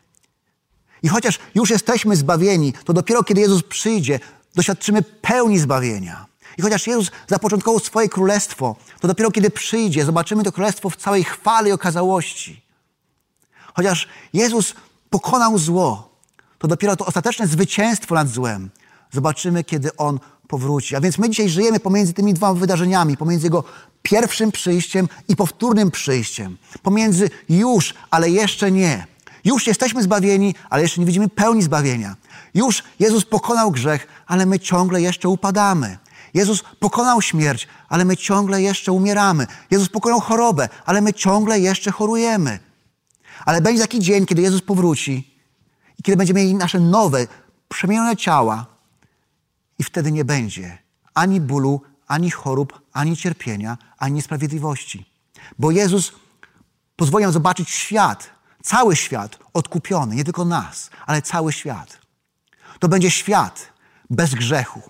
i 1.04 1.08
chociaż 1.08 1.40
już 1.56 1.70
jesteśmy 1.70 2.16
zbawieni, 2.16 2.74
to 2.86 2.94
dopiero 2.94 3.24
kiedy 3.24 3.42
Jezus 3.42 3.64
przyjdzie, 3.64 4.20
doświadczymy 4.56 5.02
pełni 5.02 5.60
zbawienia. 5.60 6.26
I 6.58 6.62
chociaż 6.62 6.88
Jezus 6.88 7.12
zapoczątkował 7.28 7.80
swoje 7.80 8.10
królestwo, 8.10 8.76
to 9.00 9.08
dopiero 9.08 9.32
kiedy 9.32 9.50
przyjdzie, 9.50 10.06
zobaczymy 10.06 10.44
to 10.44 10.52
królestwo 10.52 10.90
w 10.90 10.96
całej 10.96 11.24
chwale 11.24 11.70
i 11.70 11.72
okazałości. 11.72 12.62
Chociaż 13.74 14.08
Jezus 14.34 14.74
pokonał 15.10 15.58
zło, 15.58 16.10
to 16.58 16.68
dopiero 16.68 16.96
to 16.96 17.06
ostateczne 17.06 17.48
zwycięstwo 17.48 18.16
nad 18.16 18.28
złem 18.28 18.70
zobaczymy, 19.12 19.64
kiedy 19.64 19.96
On 19.96 20.20
powróci. 20.48 20.96
A 20.96 21.02
więc 21.02 21.18
my 21.18 21.30
dzisiaj 21.30 21.50
żyjemy 21.50 21.80
pomiędzy 21.80 22.14
tymi 22.14 22.34
dwoma 22.34 22.60
wydarzeniami, 22.60 23.18
pomiędzy 23.18 23.46
Jego 23.46 23.64
pierwszym 24.02 24.52
przyjściem 24.52 25.08
i 25.28 25.36
powtórnym 25.36 25.92
przyjściem. 25.92 26.58
Pomiędzy 26.84 27.30
już, 27.50 27.94
ale 28.12 28.30
jeszcze 28.30 28.72
nie. 28.72 29.08
Już 29.46 29.68
jesteśmy 29.68 30.04
zbawieni, 30.04 30.56
ale 30.70 30.82
jeszcze 30.82 31.00
nie 31.00 31.06
widzimy 31.06 31.30
pełni 31.30 31.62
zbawienia. 31.62 32.16
Już 32.54 32.84
Jezus 33.00 33.26
pokonał 33.26 33.72
grzech, 33.72 34.08
ale 34.28 34.46
my 34.46 34.60
ciągle 34.60 35.02
jeszcze 35.02 35.30
upadamy. 35.30 35.98
Jezus 36.34 36.64
pokonał 36.80 37.22
śmierć, 37.22 37.68
ale 37.90 38.06
my 38.06 38.18
ciągle 38.18 38.62
jeszcze 38.62 38.92
umieramy. 38.92 39.48
Jezus 39.72 39.90
pokonał 39.90 40.20
chorobę, 40.20 40.70
ale 40.86 41.02
my 41.02 41.14
ciągle 41.14 41.60
jeszcze 41.60 41.92
chorujemy. 41.92 42.60
Ale 43.46 43.62
będzie 43.62 43.82
taki 43.82 44.00
dzień, 44.00 44.26
kiedy 44.26 44.42
Jezus 44.42 44.62
powróci 44.62 45.36
i 46.00 46.04
kiedy 46.04 46.18
będziemy 46.18 46.40
mieli 46.40 46.56
nasze 46.56 46.80
nowe, 46.80 47.28
przemienione 47.70 48.18
ciała 48.18 48.66
i 49.80 49.84
wtedy 49.84 50.12
nie 50.12 50.26
będzie 50.26 50.78
ani 51.14 51.42
bólu, 51.42 51.82
ani 52.08 52.32
chorób, 52.32 52.82
ani 52.94 53.18
cierpienia, 53.18 53.78
ani 53.98 54.16
niesprawiedliwości. 54.16 55.06
Bo 55.60 55.72
Jezus 55.72 56.12
pozwoli 56.96 57.24
nam 57.24 57.34
zobaczyć 57.34 57.70
świat, 57.70 58.30
Cały 58.64 58.96
świat 58.96 59.40
odkupiony, 59.54 60.16
nie 60.16 60.24
tylko 60.24 60.46
nas, 60.46 60.90
ale 61.06 61.22
cały 61.22 61.54
świat. 61.54 62.00
To 62.80 62.88
będzie 62.88 63.12
świat 63.12 63.74
bez 64.10 64.36
grzechu. 64.36 64.82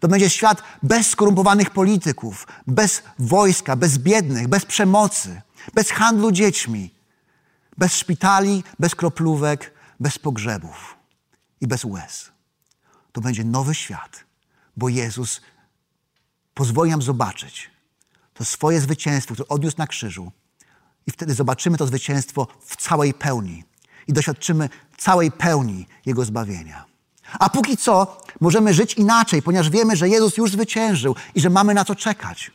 To 0.00 0.08
będzie 0.08 0.30
świat 0.30 0.62
bez 0.82 1.10
skorumpowanych 1.10 1.70
polityków, 1.70 2.46
bez 2.66 3.02
wojska, 3.18 3.76
bez 3.76 3.98
biednych, 3.98 4.48
bez 4.48 4.64
przemocy, 4.64 5.42
bez 5.74 5.90
handlu 5.90 6.32
dziećmi, 6.32 6.90
bez 7.78 7.94
szpitali, 7.94 8.64
bez 8.78 8.94
kroplówek, 8.94 9.74
bez 10.00 10.18
pogrzebów 10.18 10.96
i 11.60 11.66
bez 11.66 11.84
łez. 11.84 12.30
To 13.12 13.20
będzie 13.20 13.44
nowy 13.44 13.74
świat, 13.74 14.24
bo 14.76 14.88
Jezus 14.88 15.40
pozwoli 16.54 16.90
nam 16.90 17.02
zobaczyć 17.02 17.70
to 18.34 18.44
swoje 18.44 18.80
zwycięstwo, 18.80 19.34
które 19.34 19.48
odniósł 19.48 19.78
na 19.78 19.86
krzyżu, 19.86 20.32
i 21.08 21.10
wtedy 21.10 21.34
zobaczymy 21.34 21.78
to 21.78 21.86
zwycięstwo 21.86 22.46
w 22.60 22.76
całej 22.76 23.14
pełni 23.14 23.64
i 24.08 24.12
doświadczymy 24.12 24.68
całej 24.98 25.32
pełni 25.32 25.86
Jego 26.06 26.24
zbawienia. 26.24 26.84
A 27.38 27.50
póki 27.50 27.76
co 27.76 28.22
możemy 28.40 28.74
żyć 28.74 28.94
inaczej, 28.94 29.42
ponieważ 29.42 29.70
wiemy, 29.70 29.96
że 29.96 30.08
Jezus 30.08 30.36
już 30.36 30.52
zwyciężył 30.52 31.14
i 31.34 31.40
że 31.40 31.50
mamy 31.50 31.74
na 31.74 31.84
co 31.84 31.94
czekać. 31.94 32.50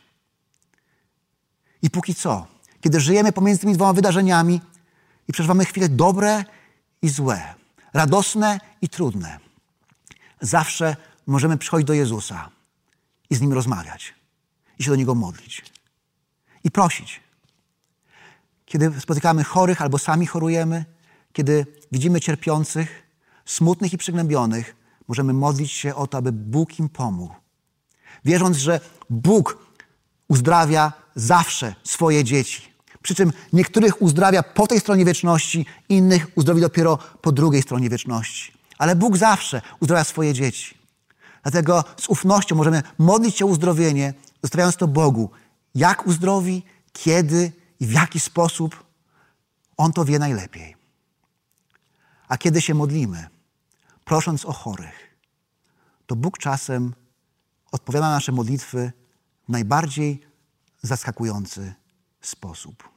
I 1.82 1.90
póki 1.90 2.14
co, 2.14 2.46
kiedy 2.80 3.00
żyjemy 3.00 3.32
pomiędzy 3.32 3.60
tymi 3.60 3.74
dwoma 3.74 3.92
wydarzeniami 3.92 4.60
i 5.28 5.32
przeżywamy 5.32 5.64
chwile 5.64 5.88
dobre 5.88 6.44
i 7.02 7.08
złe, 7.08 7.54
radosne 7.92 8.60
i 8.82 8.88
trudne, 8.88 9.38
zawsze 10.40 10.96
możemy 11.26 11.58
przychodzić 11.58 11.86
do 11.86 11.94
Jezusa 11.94 12.50
i 13.30 13.34
z 13.34 13.40
Nim 13.40 13.52
rozmawiać 13.52 14.14
i 14.78 14.84
się 14.84 14.90
do 14.90 14.96
Niego 14.96 15.14
modlić 15.14 15.64
i 16.64 16.70
prosić 16.70 17.23
kiedy 18.64 19.00
spotykamy 19.00 19.44
chorych 19.44 19.82
albo 19.82 19.98
sami 19.98 20.26
chorujemy, 20.26 20.84
kiedy 21.32 21.66
widzimy 21.92 22.20
cierpiących, 22.20 23.02
smutnych 23.44 23.92
i 23.92 23.98
przygnębionych, 23.98 24.76
możemy 25.08 25.32
modlić 25.32 25.72
się 25.72 25.94
o 25.94 26.06
to, 26.06 26.18
aby 26.18 26.32
Bóg 26.32 26.78
im 26.78 26.88
pomógł. 26.88 27.34
Wierząc, 28.24 28.56
że 28.56 28.80
Bóg 29.10 29.58
uzdrawia 30.28 30.92
zawsze 31.14 31.74
swoje 31.84 32.24
dzieci. 32.24 32.74
Przy 33.02 33.14
czym 33.14 33.32
niektórych 33.52 34.02
uzdrawia 34.02 34.42
po 34.42 34.66
tej 34.66 34.80
stronie 34.80 35.04
wieczności, 35.04 35.66
innych 35.88 36.26
uzdrowi 36.34 36.60
dopiero 36.60 36.98
po 37.22 37.32
drugiej 37.32 37.62
stronie 37.62 37.90
wieczności. 37.90 38.52
Ale 38.78 38.96
Bóg 38.96 39.16
zawsze 39.16 39.62
uzdrawia 39.80 40.04
swoje 40.04 40.34
dzieci. 40.34 40.78
Dlatego 41.42 41.84
z 41.96 42.08
ufnością 42.08 42.56
możemy 42.56 42.82
modlić 42.98 43.36
się 43.36 43.44
o 43.44 43.48
uzdrowienie, 43.48 44.14
zostawiając 44.42 44.76
to 44.76 44.88
Bogu. 44.88 45.30
Jak 45.74 46.06
uzdrowi, 46.06 46.62
kiedy 46.92 47.52
i 47.80 47.86
w 47.86 47.92
jaki 47.92 48.20
sposób, 48.20 48.84
On 49.76 49.92
to 49.92 50.04
wie 50.04 50.18
najlepiej. 50.18 50.76
A 52.28 52.38
kiedy 52.38 52.60
się 52.60 52.74
modlimy, 52.74 53.26
prosząc 54.04 54.44
o 54.44 54.52
chorych, 54.52 55.16
to 56.06 56.16
Bóg 56.16 56.38
czasem 56.38 56.94
odpowiada 57.72 58.06
na 58.06 58.14
nasze 58.14 58.32
modlitwy 58.32 58.92
w 59.48 59.52
najbardziej 59.52 60.20
zaskakujący 60.82 61.74
sposób. 62.20 62.88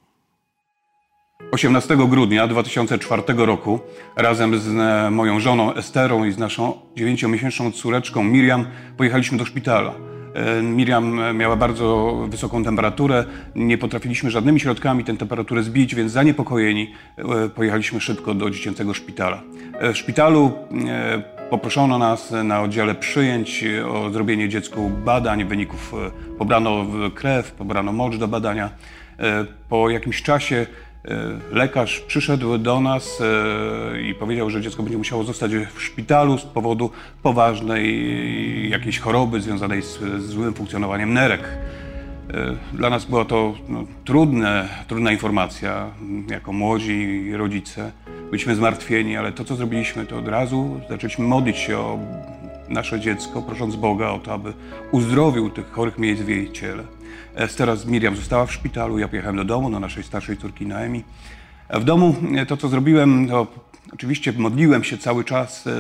18 1.52 1.98
grudnia 1.98 2.48
2004 2.48 3.24
roku 3.38 3.80
razem 4.16 4.60
z 4.60 4.68
e, 4.68 5.12
moją 5.12 5.40
żoną 5.40 5.74
Esterą 5.74 6.26
i 6.26 6.32
z 6.32 6.38
naszą 6.38 6.80
dziewięciomiesięczną 6.96 7.72
córeczką 7.72 8.24
Miriam 8.24 8.66
pojechaliśmy 8.98 9.38
do 9.38 9.46
szpitala. 9.46 10.07
E, 10.38 10.62
Miriam 10.62 11.20
miała 11.38 11.56
bardzo 11.56 12.18
wysoką 12.30 12.64
temperaturę, 12.64 13.26
nie 13.56 13.78
potrafiliśmy 13.78 14.32
żadnymi 14.32 14.60
środkami 14.60 15.04
tę 15.04 15.18
temperaturę 15.18 15.64
zbić, 15.64 15.96
więc 15.96 16.12
zaniepokojeni 16.12 16.94
e, 17.18 17.50
pojechaliśmy 17.50 18.02
szybko 18.02 18.34
do 18.34 18.50
dziecięcego 18.50 18.94
szpitala. 18.94 19.42
W 19.94 19.98
szpitalu 19.98 20.52
poproszono 21.50 21.98
nas 21.98 22.34
na 22.44 22.62
oddziale 22.62 22.96
przyjęć 22.96 23.66
o 23.90 24.10
zrobienie 24.10 24.50
dziecku 24.50 24.92
badań, 25.06 25.46
wyników 25.46 25.94
pobrano 26.38 26.86
krew, 27.16 27.52
pobrano 27.52 27.92
mocz 27.92 28.16
do 28.16 28.28
badania. 28.28 28.70
Po 29.70 29.90
jakimś 29.90 30.22
czasie 30.24 30.66
E, 30.66 30.87
lekarz 31.52 32.00
przyszedł 32.00 32.58
do 32.58 32.82
nas 32.82 33.22
e, 33.22 34.02
i 34.02 34.16
powiedział, 34.16 34.50
że 34.50 34.62
dziecko 34.62 34.84
będzie 34.84 34.98
musiało 34.98 35.24
zostać 35.24 35.52
w 35.56 35.82
szpitalu 35.82 36.38
z 36.38 36.44
powodu 36.44 36.92
poważnej 37.24 38.70
jakiejś 38.70 39.00
choroby 39.00 39.42
związanej 39.42 39.82
z, 39.82 40.00
z 40.00 40.26
złym 40.26 40.54
funkcjonowaniem 40.54 41.14
nerek. 41.14 41.42
E, 41.44 42.56
dla 42.74 42.90
nas 42.90 43.06
była 43.06 43.26
to 43.26 43.54
no, 43.70 43.84
trudne, 44.06 44.70
trudna 44.88 45.12
informacja, 45.12 45.92
jako 46.30 46.54
młodzi 46.54 47.32
rodzice. 47.34 47.92
Byliśmy 48.30 48.56
zmartwieni, 48.56 49.18
ale 49.18 49.32
to, 49.32 49.44
co 49.44 49.56
zrobiliśmy, 49.56 50.06
to 50.06 50.18
od 50.18 50.28
razu 50.28 50.82
zaczęliśmy 50.90 51.26
modlić 51.26 51.58
się 51.58 51.78
o 51.78 52.00
nasze 52.70 53.00
dziecko, 53.00 53.42
prosząc 53.42 53.76
Boga 53.76 54.10
o 54.10 54.20
to, 54.20 54.34
aby 54.34 54.54
uzdrowił 54.92 55.50
tych 55.50 55.72
chorych 55.72 55.98
miejsc 55.98 56.22
w 56.22 56.30
jej 56.30 56.52
ciele. 56.52 56.84
Teraz 57.58 57.86
Miriam 57.86 58.16
została 58.16 58.46
w 58.46 58.54
szpitalu, 58.54 59.00
ja 59.00 59.08
pojechałem 59.08 59.36
do 59.36 59.46
domu, 59.46 59.72
do 59.72 59.80
naszej 59.80 60.04
starszej 60.04 60.38
córki 60.38 60.66
Naemi. 60.66 61.04
W 61.70 61.84
domu 61.84 62.16
e, 62.36 62.46
to, 62.46 62.58
co 62.58 62.70
zrobiłem, 62.70 63.28
to 63.28 63.48
oczywiście 63.94 64.34
modliłem 64.38 64.84
się 64.84 64.98
cały 64.98 65.24
czas, 65.24 65.68
e, 65.68 65.72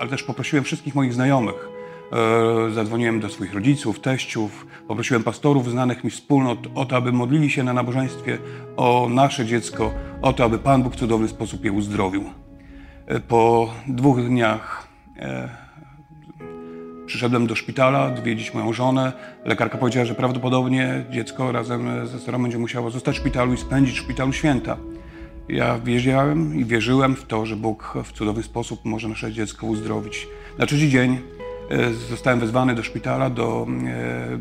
ale 0.00 0.10
też 0.10 0.22
poprosiłem 0.22 0.64
wszystkich 0.64 0.94
moich 0.94 1.14
znajomych. 1.14 1.68
E, 2.12 2.70
zadzwoniłem 2.70 3.20
do 3.20 3.28
swoich 3.28 3.54
rodziców, 3.54 4.00
teściów, 4.00 4.66
poprosiłem 4.88 5.22
pastorów 5.22 5.70
znanych 5.70 6.04
mi 6.04 6.10
wspólnot 6.10 6.58
o 6.74 6.84
to, 6.84 6.96
aby 6.96 7.12
modlili 7.12 7.50
się 7.50 7.64
na 7.64 7.72
nabożeństwie 7.72 8.38
o 8.76 9.08
nasze 9.10 9.46
dziecko, 9.46 9.92
o 10.22 10.32
to, 10.32 10.44
aby 10.44 10.58
Pan 10.58 10.82
Bóg 10.82 10.92
w 10.92 10.96
cudowny 10.96 11.28
sposób 11.28 11.64
je 11.64 11.72
uzdrowił. 11.72 12.24
Po 13.28 13.74
dwóch 13.88 14.22
dniach 14.22 14.88
Przyszedłem 17.06 17.46
do 17.46 17.54
szpitala 17.54 18.06
odwiedzić 18.06 18.54
moją 18.54 18.72
żonę. 18.72 19.12
Lekarka 19.44 19.78
powiedziała, 19.78 20.06
że 20.06 20.14
prawdopodobnie 20.14 21.04
dziecko 21.10 21.52
razem 21.52 22.06
ze 22.06 22.20
starą 22.20 22.42
będzie 22.42 22.58
musiało 22.58 22.90
zostać 22.90 23.16
w 23.16 23.18
szpitalu 23.18 23.54
i 23.54 23.56
spędzić 23.56 24.00
w 24.00 24.02
szpitalu 24.02 24.32
święta. 24.32 24.76
Ja 25.48 25.78
wierzyłem 25.78 26.56
i 26.56 26.64
wierzyłem 26.64 27.16
w 27.16 27.24
to, 27.24 27.46
że 27.46 27.56
Bóg 27.56 27.94
w 28.04 28.12
cudowny 28.12 28.42
sposób 28.42 28.84
może 28.84 29.08
nasze 29.08 29.32
dziecko 29.32 29.66
uzdrowić. 29.66 30.28
Na 30.58 30.66
trzeci 30.66 30.90
dzień 30.90 31.18
e, 31.70 31.92
zostałem 31.92 32.40
wezwany 32.40 32.74
do 32.74 32.82
szpitala, 32.82 33.30
do 33.30 33.66
e, 33.86 34.38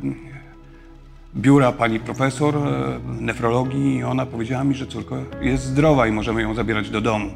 biura 1.36 1.71
pani 1.71 1.99
profesor 1.99 2.58
e, 2.58 2.99
nefrologii 3.21 3.95
i 3.95 4.04
ona 4.04 4.25
powiedziała 4.25 4.63
mi, 4.63 4.75
że 4.75 4.88
córka 4.88 5.15
jest 5.41 5.63
zdrowa 5.63 6.08
i 6.08 6.12
możemy 6.12 6.41
ją 6.41 6.54
zabierać 6.54 6.89
do 6.89 7.01
domu. 7.01 7.30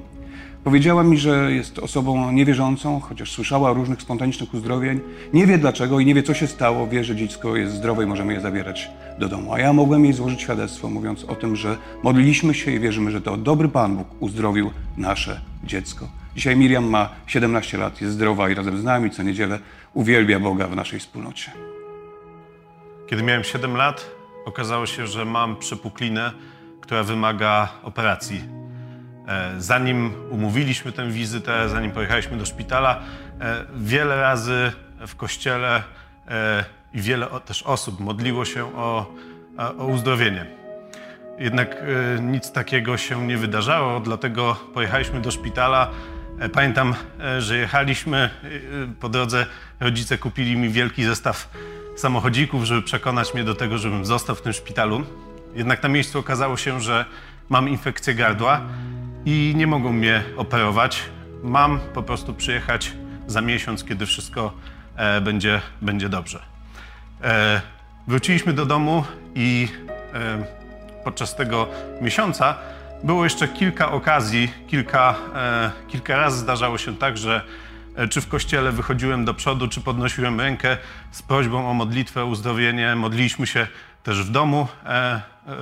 Powiedziała 0.64 1.04
mi, 1.04 1.18
że 1.18 1.52
jest 1.52 1.80
osobą 1.80 2.32
niewierzącą, 2.32 3.00
chociaż 3.00 3.32
słyszała 3.32 3.72
o 3.72 3.74
różnych 3.74 4.02
spontanicznych 4.02 4.54
uzdrowień. 4.54 5.00
Nie 5.34 5.48
wie 5.48 5.58
dlaczego 5.58 6.00
i 6.00 6.06
nie 6.06 6.14
wie, 6.14 6.24
co 6.24 6.34
się 6.34 6.48
stało. 6.48 6.88
Wie, 6.88 7.04
że 7.04 7.16
dziecko 7.16 7.56
jest 7.56 7.74
zdrowe 7.74 8.04
i 8.04 8.06
możemy 8.06 8.34
je 8.34 8.42
zabierać 8.42 8.90
do 9.20 9.30
domu. 9.30 9.54
A 9.54 9.60
ja 9.60 9.74
mogłem 9.74 10.06
jej 10.06 10.14
złożyć 10.14 10.42
świadectwo, 10.42 10.90
mówiąc 10.90 11.24
o 11.24 11.36
tym, 11.36 11.56
że 11.56 11.78
modliliśmy 12.04 12.54
się 12.54 12.72
i 12.72 12.80
wierzymy, 12.80 13.12
że 13.12 13.22
to 13.22 13.38
dobry 13.38 13.70
Pan 13.70 13.98
Bóg 13.98 14.08
uzdrowił 14.20 14.72
nasze 14.98 15.42
dziecko. 15.64 16.08
Dzisiaj 16.36 16.56
Miriam 16.56 16.86
ma 16.86 17.10
17 17.28 17.78
lat, 17.78 18.02
jest 18.02 18.14
zdrowa 18.14 18.50
i 18.50 18.54
razem 18.54 18.78
z 18.78 18.84
nami 18.84 19.12
co 19.12 19.24
niedzielę 19.24 19.60
uwielbia 19.94 20.40
Boga 20.40 20.68
w 20.68 20.76
naszej 20.76 21.00
wspólnocie. 21.00 21.52
Kiedy 23.08 23.24
miałem 23.24 23.44
7 23.44 23.76
lat, 23.76 24.12
okazało 24.46 24.86
się, 24.86 25.08
że 25.08 25.26
mam 25.26 25.56
przepuklinę, 25.56 26.32
która 26.82 27.04
wymaga 27.04 27.70
operacji 27.84 28.59
zanim 29.58 30.14
umówiliśmy 30.30 30.92
tę 30.92 31.10
wizytę, 31.10 31.70
zanim 31.70 31.92
pojechaliśmy 31.92 32.38
do 32.38 32.46
szpitala, 32.46 33.02
e, 33.42 33.66
wiele 33.76 34.22
razy 34.22 34.72
w 35.08 35.16
kościele 35.16 35.84
e, 36.28 36.66
i 36.94 37.02
wiele 37.02 37.28
też 37.46 37.64
osób 37.64 38.00
modliło 38.00 38.46
się 38.46 38.76
o, 38.76 39.14
o 39.78 39.86
uzdrowienie. 39.86 40.46
Jednak 41.40 41.76
nic 42.22 42.52
takiego 42.52 42.98
się 42.98 43.28
nie 43.28 43.38
wydarzało, 43.38 44.00
dlatego 44.00 44.56
pojechaliśmy 44.74 45.22
do 45.22 45.32
szpitala. 45.32 45.92
Pamiętam, 46.54 46.96
że 47.40 47.58
jechaliśmy 47.58 48.30
po 49.00 49.10
drodze, 49.10 49.46
rodzice 49.80 50.18
kupili 50.18 50.58
mi 50.58 50.70
wielki 50.70 51.04
zestaw 51.04 51.50
samochodzików, 51.96 52.64
żeby 52.64 52.82
przekonać 52.82 53.34
mnie 53.34 53.44
do 53.44 53.56
tego, 53.56 53.78
żebym 53.78 54.06
został 54.06 54.36
w 54.36 54.42
tym 54.42 54.54
szpitalu. 54.54 55.04
Jednak 55.56 55.84
na 55.84 55.90
miejscu 55.90 56.20
okazało 56.20 56.58
się, 56.58 56.82
że 56.82 57.06
mam 57.50 57.70
infekcję 57.70 58.14
gardła 58.16 58.62
i 59.26 59.54
nie 59.56 59.68
mogą 59.68 59.94
mnie 59.94 60.24
operować. 60.38 61.02
Mam 61.44 61.80
po 61.94 62.04
prostu 62.04 62.34
przyjechać 62.34 62.92
za 63.28 63.42
miesiąc, 63.42 63.84
kiedy 63.84 64.06
wszystko 64.06 64.54
e, 64.96 65.22
będzie, 65.22 65.62
będzie 65.82 66.10
dobrze. 66.10 66.42
E, 67.24 67.62
wróciliśmy 68.08 68.54
do 68.54 68.66
domu 68.66 69.04
i 69.36 69.68
e, 70.14 70.46
podczas 71.04 71.36
tego 71.36 71.68
miesiąca 72.02 72.56
było 73.04 73.24
jeszcze 73.24 73.48
kilka 73.48 73.92
okazji, 73.92 74.52
kilka, 74.68 75.16
e, 75.36 75.72
kilka 75.88 76.18
razy 76.18 76.38
zdarzało 76.38 76.78
się 76.78 76.96
tak, 76.98 77.18
że 77.18 77.42
e, 77.96 78.08
czy 78.08 78.22
w 78.22 78.28
kościele 78.28 78.72
wychodziłem 78.72 79.26
do 79.26 79.34
przodu, 79.34 79.68
czy 79.68 79.82
podnosiłem 79.82 80.40
rękę 80.42 80.78
z 81.12 81.22
prośbą 81.22 81.70
o 81.70 81.74
modlitwę, 81.74 82.26
uzdrowienie. 82.26 82.96
Modliliśmy 82.96 83.48
się 83.48 83.68
też 84.04 84.24
w 84.24 84.32
domu 84.32 84.68
e, 84.86 85.22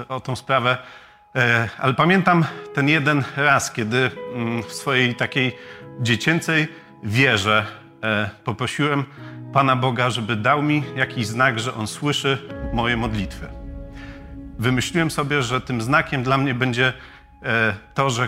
o 0.09 0.19
tą 0.19 0.35
sprawę. 0.35 0.77
E, 1.37 1.69
ale 1.77 1.93
pamiętam 1.93 2.45
ten 2.73 2.89
jeden 2.89 3.23
raz, 3.35 3.71
kiedy 3.71 4.11
mm, 4.35 4.63
w 4.63 4.73
swojej 4.73 5.15
takiej 5.15 5.57
dziecięcej 5.99 6.67
wierze 7.03 7.65
e, 8.03 8.29
poprosiłem 8.43 9.03
Pana 9.53 9.75
Boga, 9.75 10.09
żeby 10.09 10.35
dał 10.35 10.61
mi 10.61 10.83
jakiś 10.95 11.27
znak, 11.27 11.59
że 11.59 11.73
On 11.73 11.87
słyszy 11.87 12.37
moje 12.73 12.97
modlitwy. 12.97 13.47
Wymyśliłem 14.59 15.11
sobie, 15.11 15.41
że 15.41 15.61
tym 15.61 15.81
znakiem 15.81 16.23
dla 16.23 16.37
mnie 16.37 16.53
będzie 16.53 16.93
e, 17.43 17.73
to, 17.93 18.09
że 18.09 18.27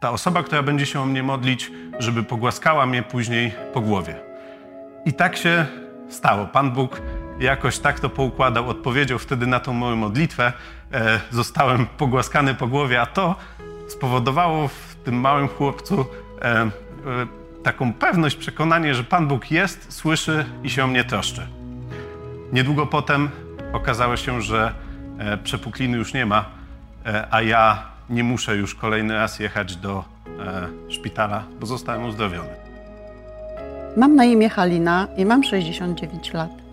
ta 0.00 0.10
osoba, 0.10 0.42
która 0.42 0.62
będzie 0.62 0.86
się 0.86 1.00
o 1.00 1.06
mnie 1.06 1.22
modlić, 1.22 1.70
żeby 1.98 2.22
pogłaskała 2.22 2.86
mnie 2.86 3.02
później 3.02 3.52
po 3.74 3.80
głowie. 3.80 4.16
I 5.04 5.12
tak 5.12 5.36
się 5.36 5.66
stało. 6.08 6.46
Pan 6.46 6.70
Bóg 6.70 7.02
jakoś 7.40 7.78
tak 7.78 8.00
to 8.00 8.10
poukładał, 8.10 8.68
odpowiedział 8.68 9.18
wtedy 9.18 9.46
na 9.46 9.60
tą 9.60 9.72
moją 9.72 9.96
modlitwę. 9.96 10.52
E, 10.92 11.20
zostałem 11.30 11.86
pogłaskany 11.86 12.54
po 12.54 12.66
głowie, 12.66 13.00
a 13.00 13.06
to 13.06 13.36
spowodowało 13.88 14.68
w 14.68 14.96
tym 15.04 15.20
małym 15.20 15.48
chłopcu 15.48 16.06
e, 16.42 16.44
e, 16.44 16.70
taką 17.62 17.92
pewność, 17.92 18.36
przekonanie, 18.36 18.94
że 18.94 19.04
Pan 19.04 19.28
Bóg 19.28 19.50
jest, 19.50 19.92
słyszy 19.92 20.44
i 20.62 20.70
się 20.70 20.84
o 20.84 20.86
mnie 20.86 21.04
troszczy. 21.04 21.46
Niedługo 22.52 22.86
potem 22.86 23.28
okazało 23.72 24.16
się, 24.16 24.42
że 24.42 24.72
e, 25.18 25.36
przepukliny 25.36 25.96
już 25.96 26.14
nie 26.14 26.26
ma, 26.26 26.44
e, 27.06 27.26
a 27.30 27.42
ja 27.42 27.82
nie 28.10 28.24
muszę 28.24 28.56
już 28.56 28.74
kolejny 28.74 29.14
raz 29.14 29.38
jechać 29.38 29.76
do 29.76 30.04
e, 30.38 30.92
szpitala, 30.92 31.44
bo 31.60 31.66
zostałem 31.66 32.04
uzdrowiony. 32.04 32.48
Mam 33.96 34.16
na 34.16 34.24
imię 34.24 34.48
Halina 34.48 35.08
i 35.16 35.24
mam 35.24 35.44
69 35.44 36.32
lat. 36.32 36.65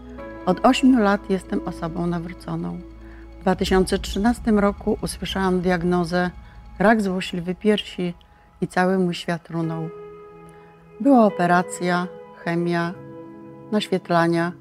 Od 0.45 0.65
8 0.65 0.99
lat 0.99 1.29
jestem 1.29 1.61
osobą 1.65 2.07
nawróconą. 2.07 2.79
W 3.39 3.41
2013 3.41 4.51
roku 4.51 4.97
usłyszałam 5.01 5.61
diagnozę 5.61 6.29
rak 6.79 7.01
złośliwy 7.01 7.55
piersi 7.55 8.13
i 8.61 8.67
cały 8.67 8.99
mój 8.99 9.13
świat 9.13 9.49
runął. 9.49 9.89
Była 10.99 11.25
operacja, 11.25 12.07
chemia, 12.43 12.93
naświetlania, 13.71 14.51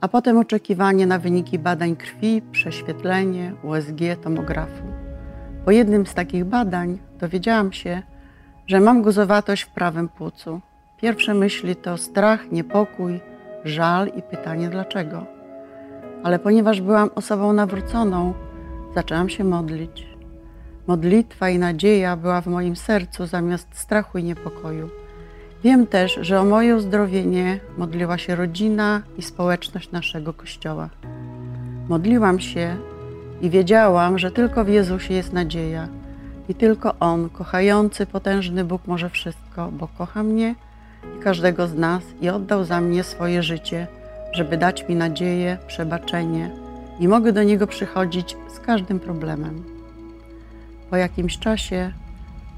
a 0.00 0.08
potem 0.08 0.38
oczekiwanie 0.38 1.06
na 1.06 1.18
wyniki 1.18 1.58
badań 1.58 1.96
krwi, 1.96 2.42
prześwietlenie, 2.52 3.52
USG, 3.62 4.00
tomografu. 4.22 4.84
Po 5.64 5.70
jednym 5.70 6.06
z 6.06 6.14
takich 6.14 6.44
badań 6.44 6.98
dowiedziałam 7.20 7.72
się, 7.72 8.02
że 8.66 8.80
mam 8.80 9.02
guzowatość 9.02 9.62
w 9.62 9.70
prawym 9.70 10.08
płucu. 10.08 10.60
Pierwsze 11.00 11.34
myśli 11.34 11.76
to 11.76 11.96
strach, 11.96 12.52
niepokój, 12.52 13.20
żal 13.68 14.08
i 14.08 14.22
pytanie 14.22 14.68
dlaczego. 14.68 15.26
Ale 16.22 16.38
ponieważ 16.38 16.80
byłam 16.80 17.10
osobą 17.14 17.52
nawróconą, 17.52 18.34
zaczęłam 18.94 19.28
się 19.28 19.44
modlić. 19.44 20.06
Modlitwa 20.86 21.48
i 21.48 21.58
nadzieja 21.58 22.16
była 22.16 22.40
w 22.40 22.46
moim 22.46 22.76
sercu 22.76 23.26
zamiast 23.26 23.68
strachu 23.72 24.18
i 24.18 24.24
niepokoju. 24.24 24.88
Wiem 25.64 25.86
też, 25.86 26.18
że 26.20 26.40
o 26.40 26.44
moje 26.44 26.76
uzdrowienie 26.76 27.60
modliła 27.78 28.18
się 28.18 28.36
rodzina 28.36 29.02
i 29.18 29.22
społeczność 29.22 29.90
naszego 29.90 30.32
kościoła. 30.32 30.88
Modliłam 31.88 32.40
się 32.40 32.76
i 33.42 33.50
wiedziałam, 33.50 34.18
że 34.18 34.30
tylko 34.30 34.64
w 34.64 34.68
Jezusie 34.68 35.14
jest 35.14 35.32
nadzieja 35.32 35.88
i 36.48 36.54
tylko 36.54 36.94
On, 37.00 37.30
kochający, 37.30 38.06
potężny 38.06 38.64
Bóg, 38.64 38.82
może 38.86 39.10
wszystko, 39.10 39.70
bo 39.72 39.88
kocha 39.98 40.22
mnie 40.22 40.54
i 41.16 41.22
każdego 41.22 41.66
z 41.66 41.74
nas 41.74 42.02
i 42.20 42.28
oddał 42.28 42.64
za 42.64 42.80
mnie 42.80 43.04
swoje 43.04 43.42
życie, 43.42 43.86
żeby 44.32 44.56
dać 44.56 44.88
mi 44.88 44.94
nadzieję, 44.94 45.58
przebaczenie 45.66 46.50
i 47.00 47.08
mogę 47.08 47.32
do 47.32 47.42
Niego 47.42 47.66
przychodzić 47.66 48.36
z 48.48 48.60
każdym 48.60 49.00
problemem. 49.00 49.64
Po 50.90 50.96
jakimś 50.96 51.38
czasie 51.38 51.92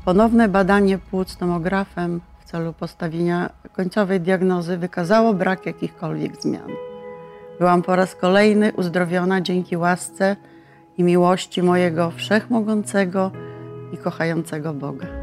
ponowne 0.05 0.49
badanie 0.49 0.99
płuc 0.99 1.37
tomografem 1.37 2.21
w 2.41 2.45
celu 2.45 2.73
postawienia 2.73 3.51
końcowej 3.73 4.21
diagnozy 4.21 4.77
wykazało 4.77 5.35
brak 5.35 5.67
jakichkolwiek 5.67 6.43
zmian. 6.43 6.71
Byłam 7.59 7.83
po 7.83 7.97
raz 7.97 8.15
kolejny 8.15 8.73
uzdrowiona 8.73 9.41
dzięki 9.41 9.77
łasce 9.77 10.37
i 10.99 11.03
miłości 11.03 11.63
mojego 11.63 12.11
wszechmogącego 12.11 13.31
i 13.93 13.97
kochającego 13.97 14.75
Boga. 14.75 15.18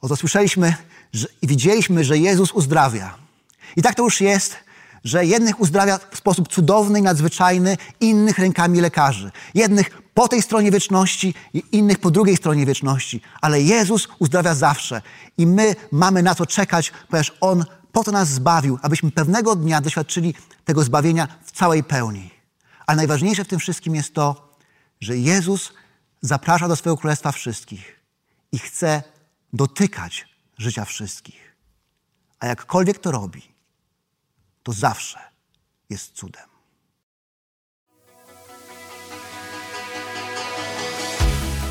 Oto 0.00 0.16
słyszeliśmy 0.16 0.74
że, 1.12 1.26
i 1.42 1.46
widzieliśmy, 1.46 2.04
że 2.04 2.18
Jezus 2.18 2.52
uzdrawia. 2.52 3.14
I 3.76 3.82
tak 3.82 3.94
to 3.94 4.02
już 4.02 4.20
jest, 4.20 4.56
że 5.04 5.26
jednych 5.26 5.60
uzdrawia 5.60 5.98
w 6.10 6.16
sposób 6.16 6.48
cudowny 6.48 6.98
i 6.98 7.02
nadzwyczajny, 7.02 7.76
innych 8.00 8.38
rękami 8.38 8.80
lekarzy. 8.80 9.30
Jednych 9.54 10.02
po 10.14 10.28
tej 10.28 10.42
stronie 10.42 10.70
wieczności 10.70 11.34
i 11.54 11.62
innych 11.72 11.98
po 11.98 12.10
drugiej 12.10 12.36
stronie 12.36 12.66
wieczności. 12.66 13.20
Ale 13.40 13.62
Jezus 13.62 14.08
uzdrawia 14.18 14.54
zawsze. 14.54 15.02
I 15.38 15.46
my 15.46 15.74
mamy 15.92 16.22
na 16.22 16.34
to 16.34 16.46
czekać, 16.46 16.92
ponieważ 17.08 17.32
On 17.40 17.64
po 17.92 18.04
to 18.04 18.12
nas 18.12 18.28
zbawił, 18.28 18.78
abyśmy 18.82 19.10
pewnego 19.10 19.56
dnia 19.56 19.80
doświadczyli 19.80 20.34
tego 20.64 20.82
zbawienia 20.82 21.28
w 21.44 21.52
całej 21.52 21.84
pełni. 21.84 22.30
Ale 22.86 22.96
najważniejsze 22.96 23.44
w 23.44 23.48
tym 23.48 23.58
wszystkim 23.58 23.94
jest 23.94 24.14
to, 24.14 24.54
że 25.00 25.16
Jezus 25.16 25.72
zaprasza 26.22 26.68
do 26.68 26.76
swojego 26.76 27.00
królestwa 27.00 27.32
wszystkich 27.32 28.00
i 28.52 28.58
chce 28.58 29.02
dotykać 29.52 30.28
życia 30.58 30.84
wszystkich. 30.84 31.56
A 32.40 32.46
jakkolwiek 32.46 32.98
to 32.98 33.12
robi, 33.12 33.42
to 34.62 34.72
zawsze 34.72 35.18
jest 35.90 36.12
cudem. 36.12 36.46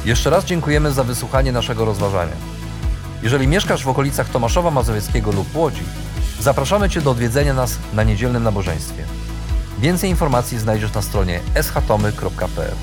Jeszcze 0.06 0.30
raz 0.30 0.46
dziękujemy 0.46 0.92
za 0.92 1.04
wysłuchanie 1.04 1.52
naszego 1.52 1.86
rozważania. 1.86 2.36
Jeżeli 3.24 3.48
mieszkasz 3.48 3.84
w 3.84 3.88
okolicach 3.88 4.30
Tomaszowa 4.30 4.72
Mazowieckiego 4.72 5.32
lub 5.32 5.56
Łodzi, 5.56 5.84
zapraszamy 6.40 6.90
Cię 6.90 7.02
do 7.02 7.12
odwiedzenia 7.12 7.54
nas 7.54 7.78
na 7.94 8.04
niedzielnym 8.04 8.44
nabożeństwie. 8.44 9.06
Więcej 9.80 10.10
informacji 10.10 10.60
znajdziesz 10.60 10.94
na 10.94 11.02
stronie 11.02 11.42
schatomy.pl. 11.62 12.76